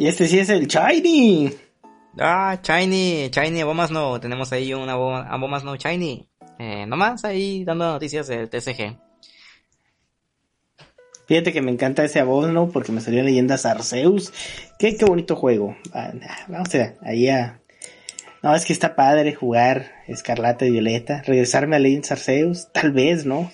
[0.00, 1.52] Y este sí es el Shiny.
[2.18, 4.18] Ah, Shiny, Shiny, Abomas no.
[4.18, 6.26] Tenemos ahí una Abomas no Shiny.
[6.58, 8.96] Eh, nomás ahí dando noticias del TCG.
[11.26, 14.32] Fíjate que me encanta ese abono porque me salió leyendas Arceus.
[14.78, 15.76] Qué, qué bonito juego.
[15.92, 16.14] Ah,
[16.48, 17.60] vamos a ahí a.
[18.42, 21.20] No, es que está padre jugar Escarlata y Violeta.
[21.26, 23.52] Regresarme a Legends Arceus, tal vez, ¿no?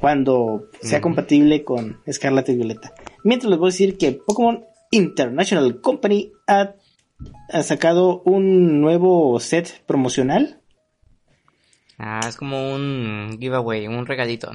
[0.00, 2.92] Cuando sea compatible con Escarlata y Violeta.
[3.22, 6.74] Mientras les voy a decir que Pokémon International Company ha,
[7.62, 10.60] sacado un nuevo set promocional.
[11.98, 14.52] Ah, es como un giveaway, un regalito.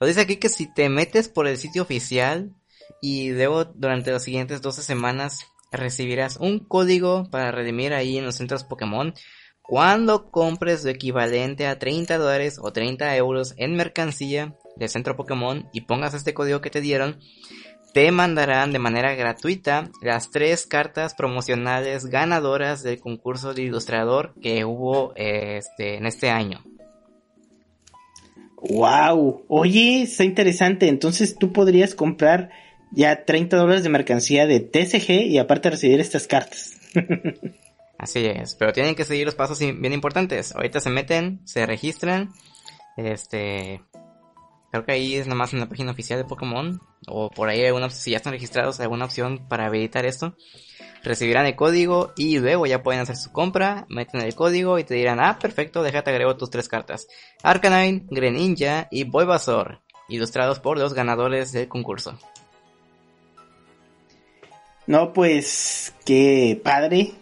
[0.00, 2.54] Lo dice aquí que si te metes por el sitio oficial
[3.02, 8.36] y luego durante las siguientes 12 semanas recibirás un código para redimir ahí en los
[8.36, 9.12] centros Pokémon
[9.68, 15.68] cuando compres lo equivalente a 30 dólares o 30 euros en mercancía del centro Pokémon
[15.74, 17.20] y pongas este código que te dieron,
[17.92, 24.64] te mandarán de manera gratuita las tres cartas promocionales ganadoras del concurso de ilustrador que
[24.64, 26.62] hubo este, en este año.
[28.60, 30.88] Wow, oye, está interesante.
[30.88, 32.50] Entonces tú podrías comprar
[32.90, 36.78] ya 30 dólares de mercancía de TCG y aparte recibir estas cartas.
[37.98, 40.54] Así es, pero tienen que seguir los pasos bien importantes.
[40.54, 42.30] Ahorita se meten, se registran.
[42.96, 43.80] Este,
[44.78, 47.62] creo que ahí es nada más en la página oficial de Pokémon o por ahí
[47.90, 50.34] si ya están registrados, alguna opción para habilitar esto
[51.02, 54.94] recibirán el código y luego ya pueden hacer su compra, meten el código y te
[54.94, 57.08] dirán, ah, perfecto, déjate agrego tus tres cartas.
[57.42, 62.18] Arcanine, Greninja y Bulbasaur, ilustrados por los ganadores del concurso.
[64.86, 67.12] No, pues, qué padre.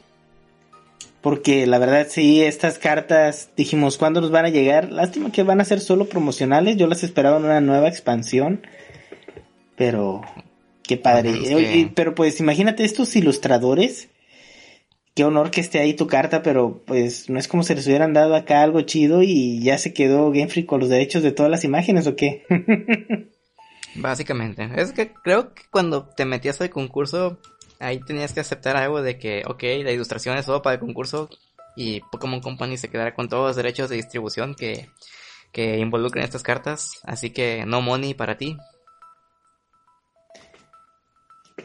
[1.26, 4.92] Porque la verdad sí, estas cartas, dijimos, ¿cuándo nos van a llegar?
[4.92, 8.64] Lástima que van a ser solo promocionales, yo las esperaba en una nueva expansión.
[9.74, 10.22] Pero
[10.84, 11.90] Qué padre.
[11.96, 14.08] pero pues imagínate estos ilustradores.
[15.16, 18.12] Qué honor que esté ahí tu carta, pero pues no es como si les hubieran
[18.12, 21.50] dado acá algo chido y ya se quedó Game Freak con los derechos de todas
[21.50, 22.44] las imágenes o qué.
[23.96, 24.68] Básicamente.
[24.76, 27.40] Es que creo que cuando te metías al concurso,
[27.78, 31.28] ahí tenías que aceptar algo de que, ok, la ilustración es todo para el concurso
[31.76, 34.88] y Pokémon Company se quedará con todos los derechos de distribución que,
[35.52, 37.00] que involucren estas cartas.
[37.04, 38.56] Así que no money para ti.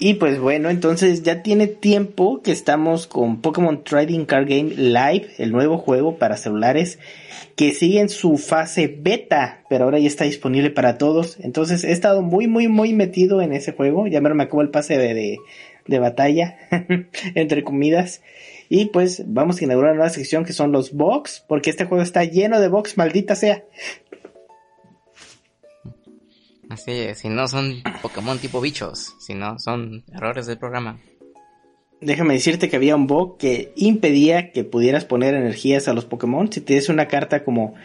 [0.04, 5.28] Y pues bueno, entonces ya tiene tiempo que estamos con Pokémon Trading Card Game Live,
[5.38, 6.98] el nuevo juego para celulares
[7.56, 11.38] que sigue en su fase beta, pero ahora ya está disponible para todos.
[11.42, 14.08] Entonces he estado muy, muy, muy metido en ese juego.
[14.08, 15.38] Ya me acabó el pase de, de,
[16.00, 16.58] batalla,
[17.36, 18.22] entre comidas.
[18.70, 22.04] Y pues vamos a inaugurar una nueva sección que son los box, porque este juego
[22.04, 23.64] está lleno de box, maldita sea.
[26.70, 31.02] Así es, si no son Pokémon tipo bichos, si no son errores del programa.
[32.00, 36.52] Déjame decirte que había un bug que impedía que pudieras poner energías a los Pokémon.
[36.52, 37.76] Si tienes una carta como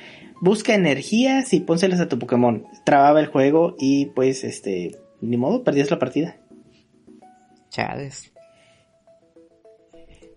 [0.41, 5.65] busca energías y pónselas a tu Pokémon, trababa el juego y pues este, ni modo,
[5.65, 6.37] perdías la partida.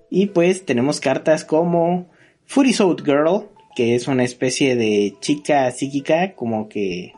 [0.10, 2.10] Y pues tenemos cartas como
[2.46, 7.14] Fury Soul Girl, que es una especie de chica psíquica, como que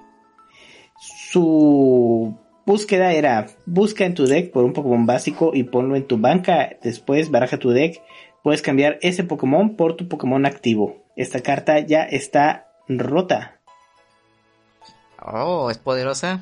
[0.99, 6.17] su búsqueda era busca en tu deck por un Pokémon básico y ponlo en tu
[6.17, 6.77] banca.
[6.83, 8.01] Después baraja tu deck.
[8.43, 11.03] Puedes cambiar ese Pokémon por tu Pokémon activo.
[11.15, 13.61] Esta carta ya está rota.
[15.21, 16.41] Oh, es poderosa.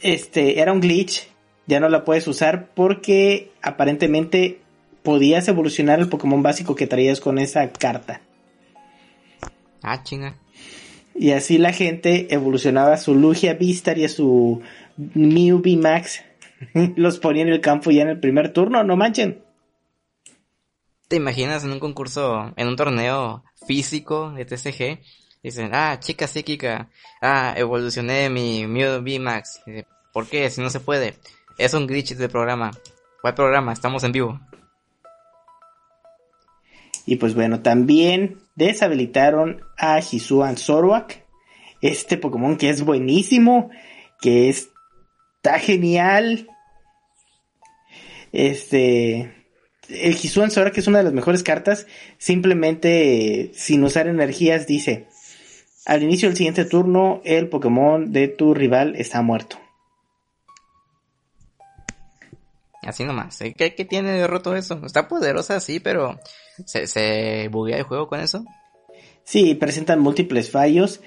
[0.00, 1.31] Este era un glitch.
[1.66, 4.60] Ya no la puedes usar porque aparentemente
[5.02, 8.20] podías evolucionar el Pokémon básico que traías con esa carta.
[9.82, 10.36] Ah, chinga.
[11.14, 14.62] Y así la gente evolucionaba su Lugia Vistar y a su
[14.96, 16.22] Mew Max.
[16.96, 19.42] Los ponía en el campo ya en el primer turno, no manchen.
[21.08, 25.00] ¿Te imaginas en un concurso, en un torneo físico de TCG?
[25.42, 26.88] Dicen, ah, chica psíquica,
[27.20, 29.60] ah, evolucioné mi Mew Max.
[30.12, 30.48] ¿Por qué?
[30.48, 31.16] Si no se puede.
[31.62, 32.72] Es un glitch del programa.
[33.20, 33.72] ¿Cuál programa?
[33.72, 34.40] Estamos en vivo.
[37.06, 41.24] Y pues bueno, también deshabilitaron a Hisuan Zoroark,
[41.80, 43.70] este Pokémon que es buenísimo,
[44.20, 46.48] que está genial.
[48.32, 49.32] Este,
[49.88, 51.86] el Hisuan Zoroark es una de las mejores cartas,
[52.18, 55.06] simplemente sin usar energías dice,
[55.86, 59.61] al inicio del siguiente turno el Pokémon de tu rival está muerto.
[62.82, 63.40] Así nomás.
[63.40, 63.54] ¿eh?
[63.56, 64.80] ¿Qué, tiene de roto eso?
[64.84, 66.18] Está poderosa, sí, pero
[66.66, 68.44] ¿se, buguea el juego con eso?
[69.24, 71.00] Sí, presentan múltiples fallos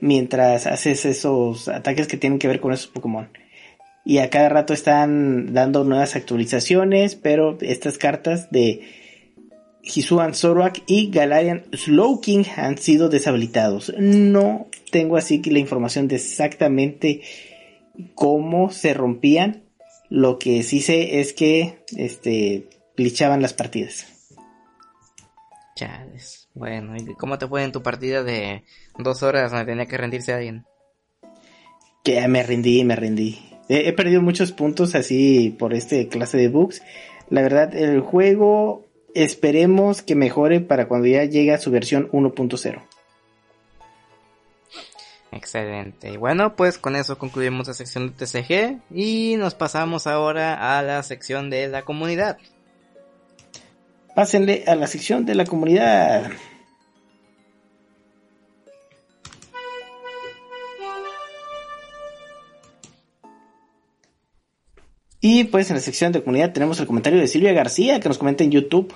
[0.00, 3.30] mientras haces esos ataques que tienen que ver con esos Pokémon.
[4.04, 8.80] Y a cada rato están dando nuevas actualizaciones, pero estas cartas de
[9.82, 13.92] Hisuan Zorak y Galarian Slowking han sido deshabilitados.
[13.98, 17.20] No tengo así la información de exactamente
[18.14, 19.62] cómo se rompían.
[20.10, 24.06] Lo que sí sé es que este glitchaban las partidas.
[25.76, 26.48] Chales.
[26.52, 28.64] Bueno, ¿y cómo te fue en tu partida de
[28.98, 30.64] dos horas donde tenía que rendirse alguien?
[32.02, 33.38] Que me rendí, me rendí.
[33.68, 36.82] He, he perdido muchos puntos así por este clase de bugs.
[37.28, 38.84] La verdad, el juego
[39.14, 42.82] esperemos que mejore para cuando ya llegue a su versión 1.0.
[45.32, 46.10] Excelente.
[46.10, 50.82] Y bueno, pues con eso concluimos la sección de TCG y nos pasamos ahora a
[50.82, 52.38] la sección de la comunidad.
[54.14, 56.32] Pásenle a la sección de la comunidad.
[65.20, 68.18] Y pues en la sección de comunidad tenemos el comentario de Silvia García que nos
[68.18, 68.94] comenta en YouTube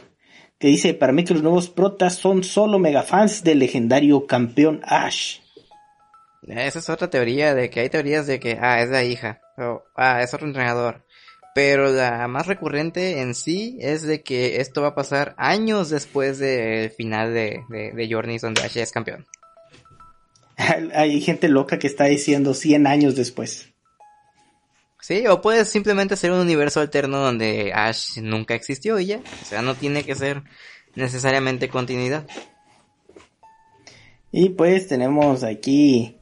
[0.59, 5.43] que dice, para mí que los nuevos protas son solo megafans del legendario campeón Ash.
[6.47, 9.82] Esa es otra teoría de que hay teorías de que, ah, es la hija, o,
[9.97, 11.05] ah, es otro entrenador.
[11.55, 16.38] Pero la más recurrente en sí es de que esto va a pasar años después
[16.38, 19.24] del final de, de, de Journeys donde Ash es campeón.
[20.95, 23.68] hay gente loca que está diciendo 100 años después.
[25.01, 29.20] Sí, o puede simplemente ser un universo alterno donde Ash nunca existió y ya.
[29.42, 30.42] O sea, no tiene que ser
[30.95, 32.26] necesariamente continuidad.
[34.32, 36.16] Y pues tenemos aquí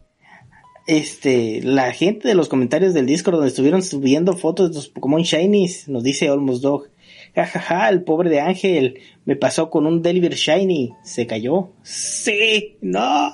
[0.87, 5.23] este la gente de los comentarios del Discord donde estuvieron subiendo fotos de los Pokémon
[5.23, 6.89] Shinies, nos dice Almost Dog.
[7.35, 11.71] Jajaja, el pobre de Ángel me pasó con un Deliver Shiny, se cayó.
[11.83, 13.33] Sí, no.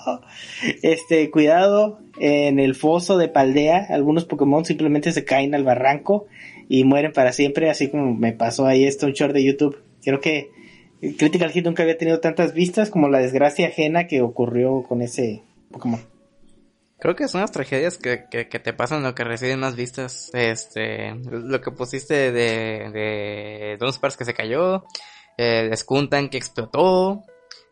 [0.82, 6.26] Este, cuidado, en el foso de Paldea, algunos Pokémon simplemente se caen al barranco
[6.68, 9.82] y mueren para siempre, así como me pasó ahí esto un short de YouTube.
[10.04, 10.50] Creo que
[11.00, 15.42] Critical Hit nunca había tenido tantas vistas como la desgracia ajena que ocurrió con ese
[15.72, 16.00] Pokémon.
[17.00, 20.30] Creo que son las tragedias que, que, te pasan lo que reciben más vistas.
[20.34, 24.84] Este, lo que pusiste de, de Dunsparce que se cayó,
[25.36, 27.22] eh, Skuntan que explotó,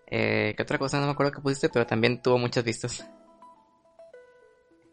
[0.07, 1.69] eh, ¿qué otra cosa no me acuerdo que pusiste?
[1.69, 3.05] Pero también tuvo muchas vistas.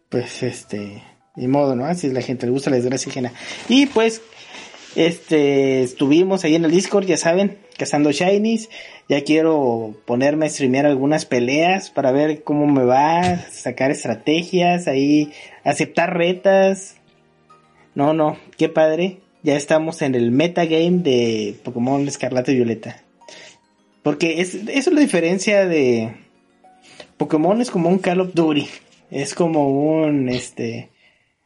[0.09, 1.03] Pues este,
[1.35, 1.93] ni modo, ¿no?
[1.93, 3.31] Si la gente le gusta la desgracia ajena.
[3.69, 4.21] Y pues,
[4.95, 8.69] este, estuvimos ahí en el Discord, ya saben, cazando shinies.
[9.09, 15.31] Ya quiero ponerme a streamear algunas peleas para ver cómo me va, sacar estrategias, ahí
[15.63, 16.97] aceptar retas.
[17.95, 19.19] No, no, qué padre.
[19.43, 23.03] Ya estamos en el metagame de Pokémon Escarlata y Violeta.
[24.01, 26.13] Porque es, eso es la diferencia de
[27.17, 28.67] Pokémon es como un Call of Duty.
[29.11, 30.89] Es como un este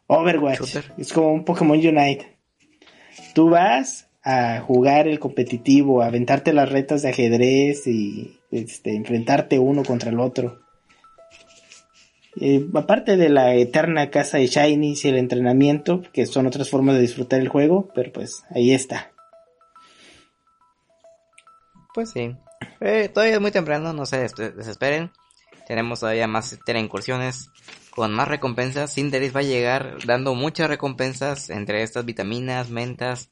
[0.07, 0.59] Overwatch.
[0.59, 0.93] Shooter.
[0.97, 2.37] Es como un Pokémon Unite.
[3.33, 9.57] Tú vas a jugar el competitivo, a aventarte las retas de ajedrez y este, enfrentarte
[9.57, 10.59] uno contra el otro.
[12.35, 16.95] Eh, aparte de la eterna casa de Shinies y el entrenamiento, que son otras formas
[16.95, 19.11] de disfrutar el juego, pero pues ahí está.
[21.93, 22.35] Pues sí.
[22.81, 25.09] Eh, todavía es muy temprano, no se des- desesperen.
[25.67, 27.49] Tenemos todavía más incursiones
[27.91, 28.93] con más recompensas.
[28.93, 33.29] Cinderace va a llegar dando muchas recompensas entre estas vitaminas, mentas,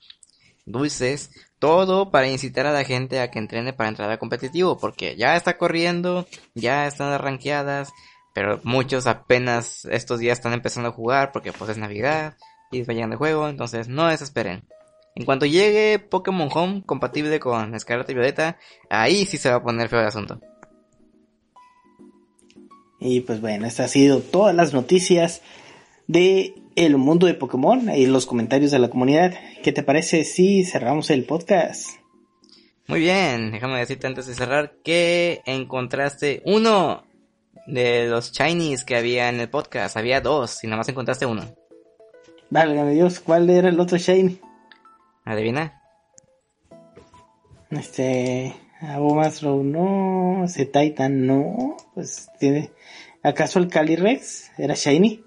[0.66, 5.16] dulces, todo para incitar a la gente a que entrene para entrar al competitivo, porque
[5.16, 7.92] ya está corriendo, ya están arranqueadas,
[8.34, 12.36] pero muchos apenas estos días están empezando a jugar porque pues es Navidad
[12.72, 14.68] y vayan de juego, entonces no desesperen.
[15.16, 18.58] En cuanto llegue Pokémon Home compatible con Escarlata y Violeta,
[18.90, 20.42] ahí sí se va a poner feo el asunto.
[23.00, 25.42] Y pues bueno, estas han sido todas las noticias
[26.08, 29.34] de el mundo de Pokémon y los comentarios de la comunidad.
[29.64, 31.90] ¿Qué te parece si cerramos el podcast?
[32.88, 37.04] Muy bien, déjame decirte antes de cerrar que encontraste uno
[37.66, 39.98] de los Chinese que había en el podcast.
[39.98, 41.44] Había dos y nada más encontraste uno.
[42.50, 44.40] Válgame Dios, ¿cuál era el otro Shiny?
[45.24, 45.82] ¿Adivina?
[47.72, 52.72] Este, Abomasrow no, Z-Titan no, pues tiene,
[53.24, 55.25] ¿acaso el Calyrex era Shiny?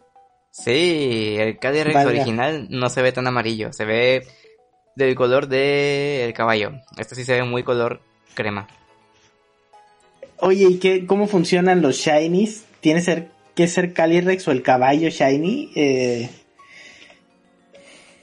[0.64, 2.10] Sí, el Calyrex Valga.
[2.10, 4.26] original no se ve tan amarillo, se ve
[4.96, 6.72] del color del caballo.
[6.96, 8.00] Este sí se ve muy color
[8.34, 8.66] crema.
[10.38, 12.64] Oye, ¿y qué, cómo funcionan los Shinies?
[12.80, 15.72] ¿Tiene ser, que ser Calyrex o el caballo Shiny?
[15.74, 16.30] Eh,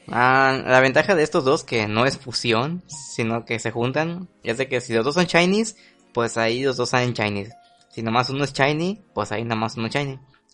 [0.08, 4.58] Ah, la ventaja de estos dos que no es fusión, sino que se juntan, es
[4.58, 5.78] de que si los dos son shinies,
[6.14, 7.50] pues ahí los dos salen shinies.
[7.90, 10.20] Si nomás uno es shiny, pues ahí nomás uno es shiny.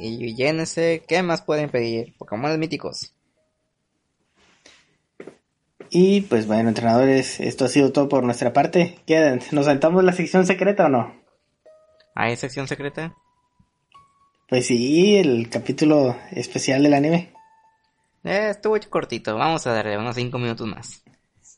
[0.00, 1.06] y Genesec.
[1.06, 2.14] ¿Qué más pueden pedir?
[2.16, 3.14] Pokémon míticos.
[5.90, 8.98] Y pues bueno, entrenadores, esto ha sido todo por nuestra parte.
[9.06, 11.14] ¿Qué, ¿Nos saltamos la sección secreta o no?
[12.14, 13.14] ¿Hay sección secreta?
[14.48, 17.32] Pues sí, el capítulo especial del anime.
[18.24, 21.02] Eh, estuvo cortito, vamos a darle unos 5 minutos más.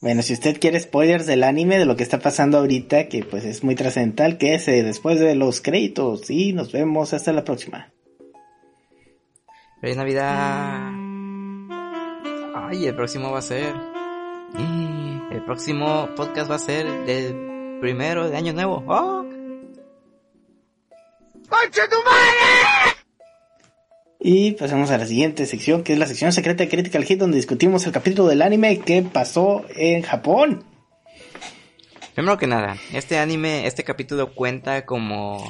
[0.00, 3.44] Bueno, si usted quiere spoilers del anime, de lo que está pasando ahorita, que pues
[3.44, 6.30] es muy trascendental, que es después de los créditos.
[6.30, 7.92] Y nos vemos hasta la próxima.
[9.80, 10.92] Feliz Navidad.
[12.54, 13.74] Ay, el próximo va a ser
[15.30, 18.84] el próximo podcast va a ser del primero de Año Nuevo.
[18.86, 19.24] ¡Oh!
[21.48, 22.96] tu madre!
[24.18, 27.36] Y pasamos a la siguiente sección, que es la sección secreta de Critical Hit, donde
[27.36, 30.64] discutimos el capítulo del anime que pasó en Japón.
[32.14, 35.42] Primero que nada, este anime, este capítulo cuenta como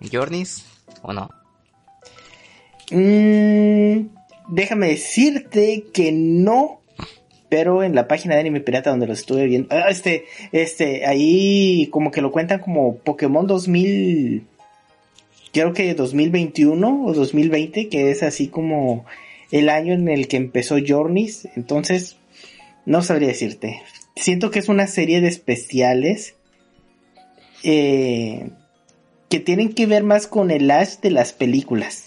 [0.00, 0.64] Journeys
[1.02, 1.28] o no?
[2.90, 4.08] Mm,
[4.48, 6.80] déjame decirte que no,
[7.48, 11.88] pero en la página de Anime Pirata donde lo estuve viendo, ah, este, este, ahí
[11.90, 14.44] como que lo cuentan como Pokémon 2000,
[15.52, 19.04] creo que 2021 o 2020, que es así como
[19.50, 22.16] el año en el que empezó Journeys, entonces
[22.84, 23.82] no sabría decirte.
[24.14, 26.36] Siento que es una serie de especiales
[27.62, 28.50] eh,
[29.28, 32.05] que tienen que ver más con el Ash de las películas.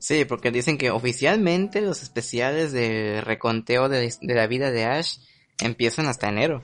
[0.00, 5.18] Sí, porque dicen que oficialmente los especiales de reconteo de, la vida de Ash
[5.60, 6.62] empiezan hasta enero.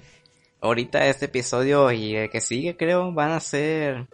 [0.62, 4.08] Ahorita este episodio y el que sigue creo van a ser,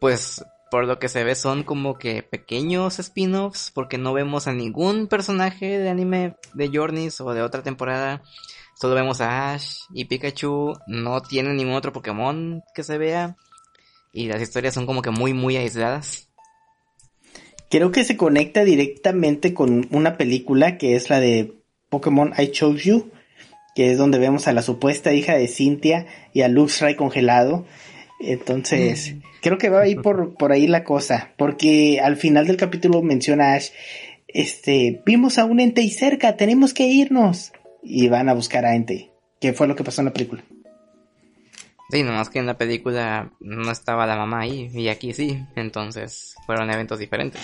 [0.00, 4.54] pues por lo que se ve son como que pequeños spin-offs porque no vemos a
[4.54, 8.22] ningún personaje de anime de Journeys o de otra temporada.
[8.80, 13.36] Solo vemos a Ash y Pikachu, no tienen ningún otro Pokémon que se vea
[14.10, 16.27] y las historias son como que muy muy aisladas
[17.70, 21.52] creo que se conecta directamente con una película que es la de
[21.88, 23.10] Pokémon I Chose You,
[23.74, 27.66] que es donde vemos a la supuesta hija de Cynthia y a Luxray congelado.
[28.20, 29.20] Entonces, mm.
[29.42, 33.02] creo que va a ir por, por ahí la cosa, porque al final del capítulo
[33.02, 33.70] menciona Ash,
[34.26, 37.52] este, vimos a un ente y cerca, tenemos que irnos.
[37.82, 39.10] Y van a buscar a ente,
[39.40, 40.44] que fue lo que pasó en la película.
[41.90, 46.34] Sí, nomás que en la película no estaba la mamá ahí y aquí sí, entonces
[46.44, 47.40] fueron eventos diferentes.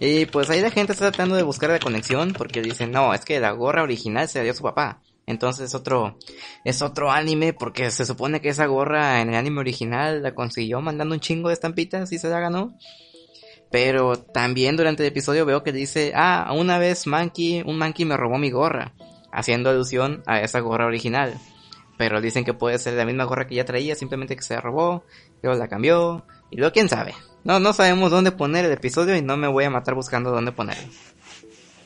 [0.00, 3.24] Y pues ahí la gente está tratando de buscar la conexión porque dicen, no, es
[3.24, 5.00] que la gorra original se la dio su papá.
[5.26, 6.18] Entonces es otro,
[6.64, 10.80] es otro anime porque se supone que esa gorra en el anime original la consiguió
[10.80, 12.76] mandando un chingo de estampitas y se la ganó.
[13.70, 18.16] Pero también durante el episodio veo que dice, ah, una vez Monkey, un Monkey me
[18.16, 18.92] robó mi gorra,
[19.32, 21.34] haciendo alusión a esa gorra original.
[21.96, 25.04] Pero dicen que puede ser la misma gorra que ya traía, simplemente que se robó,
[25.42, 27.14] luego la cambió, y luego quién sabe.
[27.44, 30.52] No, no sabemos dónde poner el episodio y no me voy a matar buscando dónde
[30.52, 30.88] ponerlo.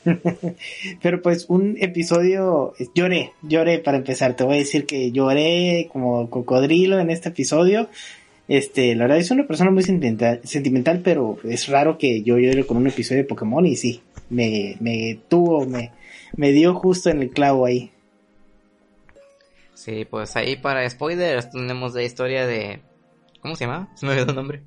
[1.01, 6.29] Pero pues un episodio, lloré, lloré para empezar, te voy a decir que lloré como
[6.29, 7.89] cocodrilo en este episodio.
[8.47, 12.65] Este, la verdad es una persona muy sentimental, sentimental, pero es raro que yo llore
[12.65, 15.91] con un episodio de Pokémon y sí, me, me tuvo, me,
[16.35, 17.91] me dio justo en el clavo ahí.
[19.79, 22.81] Sí, pues ahí para spoilers tenemos la historia de...
[23.39, 23.89] ¿Cómo se llama?
[23.95, 24.63] Se me olvidó el nombre.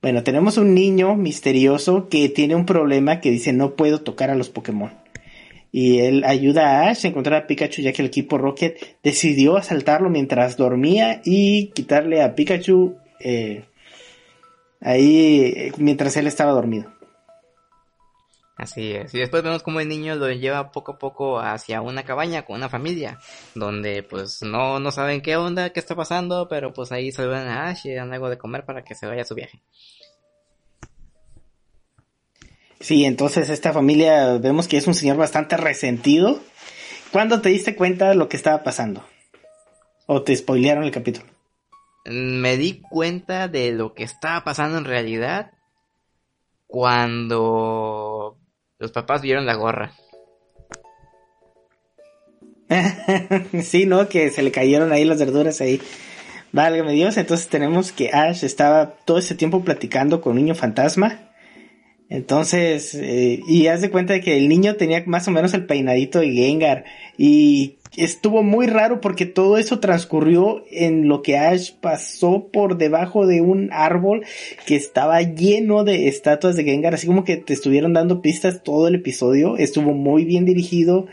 [0.00, 4.36] Bueno, tenemos un niño misterioso que tiene un problema que dice no puedo tocar a
[4.36, 4.92] los Pokémon.
[5.72, 9.56] Y él ayuda a Ash a encontrar a Pikachu ya que el equipo Rocket decidió
[9.56, 13.64] asaltarlo mientras dormía y quitarle a Pikachu eh,
[14.80, 16.95] ahí eh, mientras él estaba dormido.
[18.56, 19.12] Así es.
[19.14, 22.56] Y después vemos como el niño lo lleva poco a poco hacia una cabaña con
[22.56, 23.18] una familia,
[23.54, 27.68] donde pues no, no saben qué onda, qué está pasando, pero pues ahí saludan a
[27.68, 29.60] Ash y dan algo de comer para que se vaya a su viaje.
[32.80, 36.40] Sí, entonces esta familia vemos que es un señor bastante resentido.
[37.12, 39.04] ¿Cuándo te diste cuenta de lo que estaba pasando?
[40.06, 41.26] ¿O te spoilearon el capítulo?
[42.06, 45.52] Me di cuenta de lo que estaba pasando en realidad
[46.66, 48.38] cuando
[48.78, 49.92] los papás vieron la gorra.
[53.62, 54.08] sí, ¿no?
[54.08, 55.80] Que se le cayeron ahí las verduras ahí.
[56.52, 61.26] Válgame Dios, entonces tenemos que Ash estaba todo ese tiempo platicando con un niño fantasma.
[62.08, 65.66] Entonces, eh, y haz de cuenta de que el niño tenía más o menos el
[65.66, 66.84] peinadito de Gengar.
[67.18, 73.26] Y estuvo muy raro porque todo eso transcurrió en lo que Ash pasó por debajo
[73.26, 74.24] de un árbol
[74.66, 78.88] que estaba lleno de estatuas de Gengar, así como que te estuvieron dando pistas todo
[78.88, 81.06] el episodio, estuvo muy bien dirigido,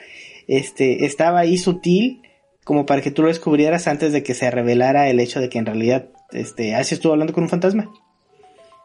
[0.48, 2.22] este, estaba ahí sutil
[2.64, 5.60] como para que tú lo descubrieras antes de que se revelara el hecho de que
[5.60, 7.92] en realidad este Ash estuvo hablando con un fantasma.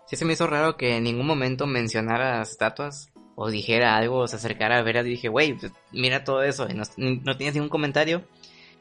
[0.07, 4.27] Sí se me hizo raro que en ningún momento mencionara estatuas o dijera algo o
[4.27, 7.69] se acercara a ver y dije, güey, pues, mira todo eso, y no, tienes ningún
[7.69, 8.25] comentario.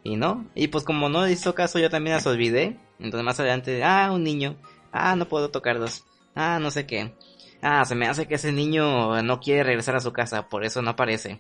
[0.04, 2.76] Y no, y pues como no hizo caso yo también las olvidé.
[2.98, 4.56] Entonces más adelante, ah, un niño,
[4.92, 7.14] ah, no puedo tocarlos, ah, no sé qué.
[7.62, 10.82] Ah, se me hace que ese niño no quiere regresar a su casa, por eso
[10.82, 11.40] no aparece.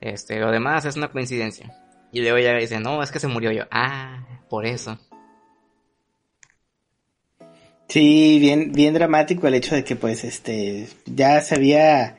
[0.00, 1.76] Este, lo demás es una coincidencia.
[2.12, 3.64] Y luego ya dice, no, es que se murió yo.
[3.70, 4.98] Ah, por eso.
[7.88, 12.17] Sí, bien, bien dramático el hecho de que pues este ya se había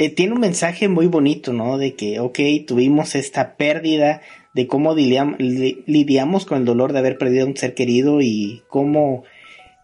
[0.00, 1.76] eh, tiene un mensaje muy bonito, ¿no?
[1.76, 4.22] De que, ok, tuvimos esta pérdida,
[4.54, 9.24] de cómo lidiamos con el dolor de haber perdido a un ser querido y cómo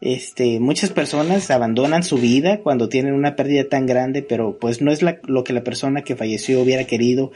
[0.00, 4.90] este, muchas personas abandonan su vida cuando tienen una pérdida tan grande, pero pues no
[4.90, 7.30] es lo que la persona que falleció hubiera querido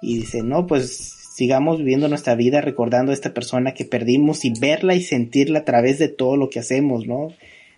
[0.00, 0.96] y dice, no, pues
[1.36, 5.64] sigamos viviendo nuestra vida recordando a esta persona que perdimos y verla y sentirla a
[5.66, 7.34] través de todo lo que hacemos, ¿no?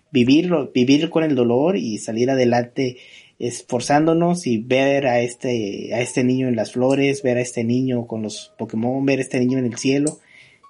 [0.09, 2.95] Vivirlo, vivir con el dolor y salir adelante
[3.39, 8.07] esforzándonos y ver a este, a este niño en las flores, ver a este niño
[8.07, 10.19] con los Pokémon, ver a este niño en el cielo.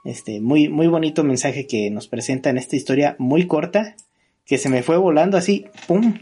[0.04, 3.96] Este, muy, muy bonito mensaje que nos presenta en esta historia muy corta,
[4.46, 6.18] que se me fue volando así, ¡pum!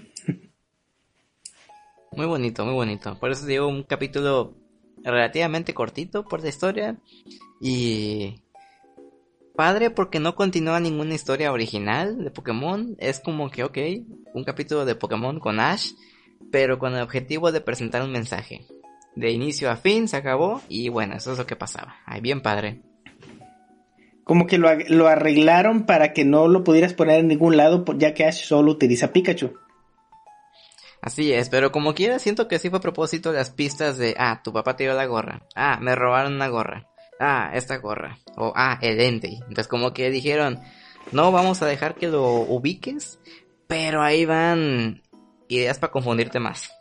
[2.15, 3.19] Muy bonito, muy bonito.
[3.19, 4.55] Por eso digo un capítulo
[5.03, 6.97] relativamente cortito por la historia
[7.59, 8.41] y
[9.55, 12.95] padre porque no continúa ninguna historia original de Pokémon.
[12.99, 13.77] Es como que, ok,
[14.33, 15.91] un capítulo de Pokémon con Ash
[16.51, 18.65] pero con el objetivo de presentar un mensaje.
[19.15, 21.97] De inicio a fin se acabó y bueno, eso es lo que pasaba.
[22.05, 22.81] Ay, bien padre.
[24.25, 28.25] Como que lo, arreglaron para que no lo pudieras poner en ningún lado, ya que
[28.25, 29.53] Ash solo utiliza Pikachu.
[30.99, 34.41] Así es, pero como quiera siento que sí fue a propósito las pistas de, ah,
[34.43, 36.87] tu papá te dio la gorra, ah, me robaron una gorra,
[37.19, 39.37] ah, esta gorra, o ah, el ente.
[39.41, 40.59] Entonces como que dijeron,
[41.11, 43.19] no vamos a dejar que lo ubiques,
[43.67, 45.03] pero ahí van
[45.47, 46.71] ideas para confundirte más.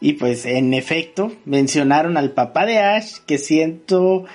[0.00, 4.26] Y pues en efecto, mencionaron al papá de Ash, que siento,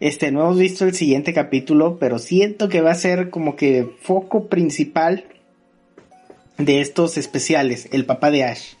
[0.00, 3.88] este, no hemos visto el siguiente capítulo, pero siento que va a ser como que
[4.00, 5.24] foco principal
[6.58, 8.74] de estos especiales, el papá de Ash.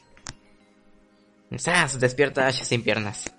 [1.56, 1.98] ¡Sas!
[1.98, 3.34] Despierta Ash sin piernas.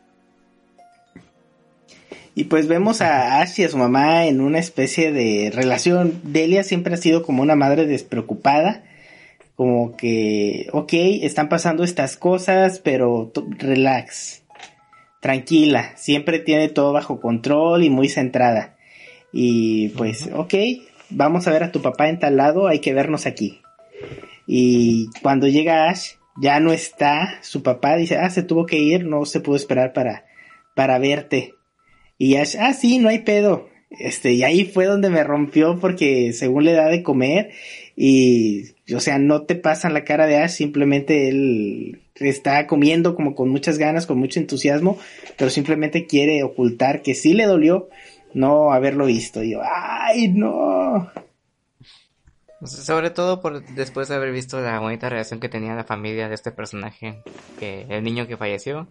[2.35, 6.19] Y pues vemos a Ash y a su mamá en una especie de relación.
[6.23, 8.83] Delia siempre ha sido como una madre despreocupada
[9.55, 14.43] como que, ok, están pasando estas cosas, pero relax,
[15.19, 18.75] tranquila, siempre tiene todo bajo control y muy centrada.
[19.31, 20.53] Y pues, ok,
[21.09, 23.61] vamos a ver a tu papá en tal lado, hay que vernos aquí.
[24.47, 29.05] Y cuando llega Ash, ya no está su papá, dice, ah, se tuvo que ir,
[29.05, 30.25] no se pudo esperar para,
[30.75, 31.53] para verte.
[32.17, 33.69] Y Ash, ah, sí, no hay pedo.
[33.91, 37.51] Este, y ahí fue donde me rompió porque según le da de comer
[37.95, 43.35] y, o sea, no te pasan la cara de Ash, simplemente él está comiendo como
[43.35, 44.97] con muchas ganas, con mucho entusiasmo,
[45.37, 47.89] pero simplemente quiere ocultar que sí le dolió
[48.33, 49.43] no haberlo visto.
[49.43, 51.11] Y yo, ¡ay, no!
[52.65, 56.35] Sobre todo por después de haber visto la bonita relación que tenía la familia de
[56.35, 57.21] este personaje,
[57.59, 58.87] que el niño que falleció.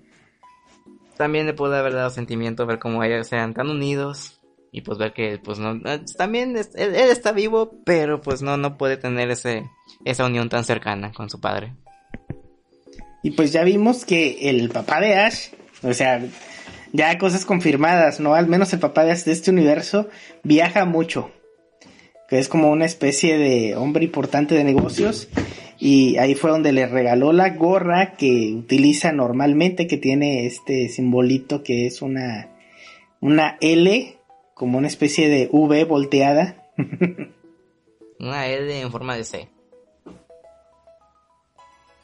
[1.17, 4.42] También le pudo haber dado sentimiento ver cómo ellos sean tan unidos,
[4.75, 8.79] y pues ver que pues no eh, también él, está vivo pero pues no no
[8.79, 9.69] puede tener ese
[10.07, 11.75] esa unión tan cercana con su padre.
[13.23, 15.51] Y pues ya vimos que el papá de Ash
[15.83, 16.25] o sea
[16.93, 20.09] ya cosas confirmadas no al menos el papá de Ash de este universo
[20.43, 21.31] viaja mucho
[22.29, 25.29] que es como una especie de hombre importante de negocios
[25.79, 31.63] y ahí fue donde le regaló la gorra que utiliza normalmente que tiene este simbolito
[31.63, 32.49] que es una
[33.21, 34.22] una L
[34.63, 36.71] como una especie de V volteada.
[38.21, 39.49] una L en forma de C.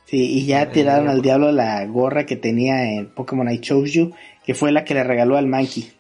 [0.06, 4.12] Sí, y ya tiraron al diablo la gorra que tenía en Pokémon I Chose You,
[4.44, 5.92] que fue la que le regaló al Mankey.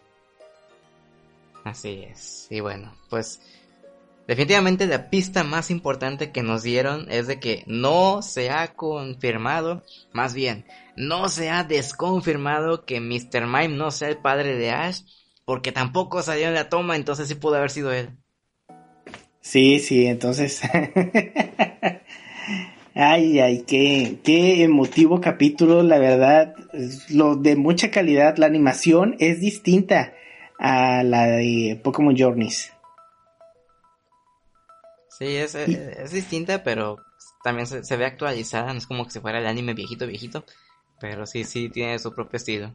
[1.62, 2.48] Así es.
[2.50, 3.40] Y bueno, pues
[4.26, 9.84] definitivamente la pista más importante que nos dieron es de que no se ha confirmado,
[10.12, 10.64] más bien,
[10.96, 13.46] no se ha desconfirmado que Mr.
[13.46, 15.02] Mime no sea el padre de Ash
[15.48, 18.10] porque tampoco salió en la toma, entonces sí pudo haber sido él.
[19.40, 20.60] Sí, sí, entonces
[22.94, 26.54] Ay, ay, qué, qué emotivo capítulo, la verdad,
[27.08, 30.12] lo de mucha calidad, la animación es distinta
[30.58, 32.70] a la de Pokémon Journeys.
[35.18, 36.98] Sí, es, es, distinta, pero
[37.42, 40.44] también se, ve actualizada, no es como que se fuera el anime viejito, viejito,
[41.00, 42.74] pero sí, sí tiene su propio estilo.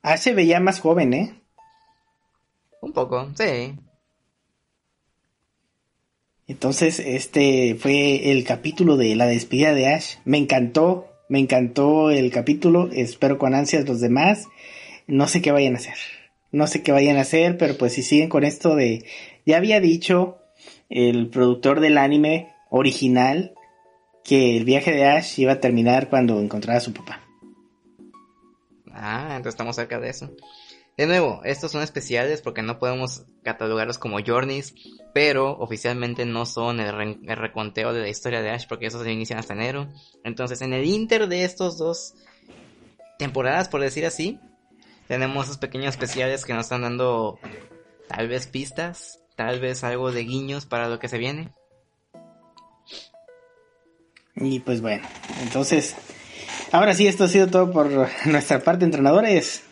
[0.00, 1.42] Ah, se veía más joven, ¿eh?
[2.80, 3.74] Un poco, sí.
[6.46, 10.16] Entonces, este fue el capítulo de la despedida de Ash.
[10.24, 12.88] Me encantó, me encantó el capítulo.
[12.90, 14.46] Espero con ansias los demás.
[15.06, 15.96] No sé qué vayan a hacer.
[16.50, 19.04] No sé qué vayan a hacer, pero pues si siguen con esto de...
[19.44, 20.38] Ya había dicho
[20.88, 23.54] el productor del anime original
[24.24, 27.20] que el viaje de Ash iba a terminar cuando encontrara a su papá.
[28.92, 30.30] Ah, entonces estamos cerca de eso.
[30.98, 34.74] De nuevo, estos son especiales porque no podemos catalogarlos como journeys,
[35.14, 39.38] pero oficialmente no son el, reconteo de la historia de Ash porque esos se inician
[39.38, 39.86] hasta enero.
[40.24, 42.14] Entonces, en el inter de estos dos
[43.16, 44.40] temporadas, por decir así,
[45.06, 47.38] tenemos esos pequeños especiales que nos están dando
[48.08, 51.52] tal vez pistas, tal vez algo de guiños para lo que se viene.
[54.34, 55.06] Y pues bueno,
[55.42, 55.94] entonces,
[56.72, 57.88] ahora sí, esto ha sido todo por
[58.26, 59.62] nuestra parte, entrenadores.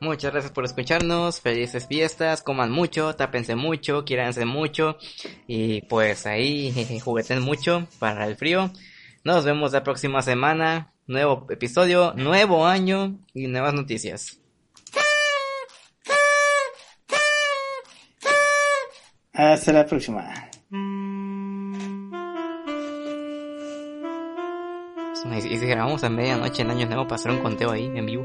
[0.00, 4.98] Muchas gracias por escucharnos, felices fiestas, coman mucho, tápense mucho, quiéranse mucho
[5.46, 8.70] y pues ahí jugueten mucho para el frío.
[9.24, 14.38] Nos vemos la próxima semana, nuevo episodio, nuevo año y nuevas noticias.
[19.32, 20.50] Hasta la próxima.
[25.34, 28.24] Y si grabamos a medianoche en Año Nuevo hacer un conteo ahí en vivo.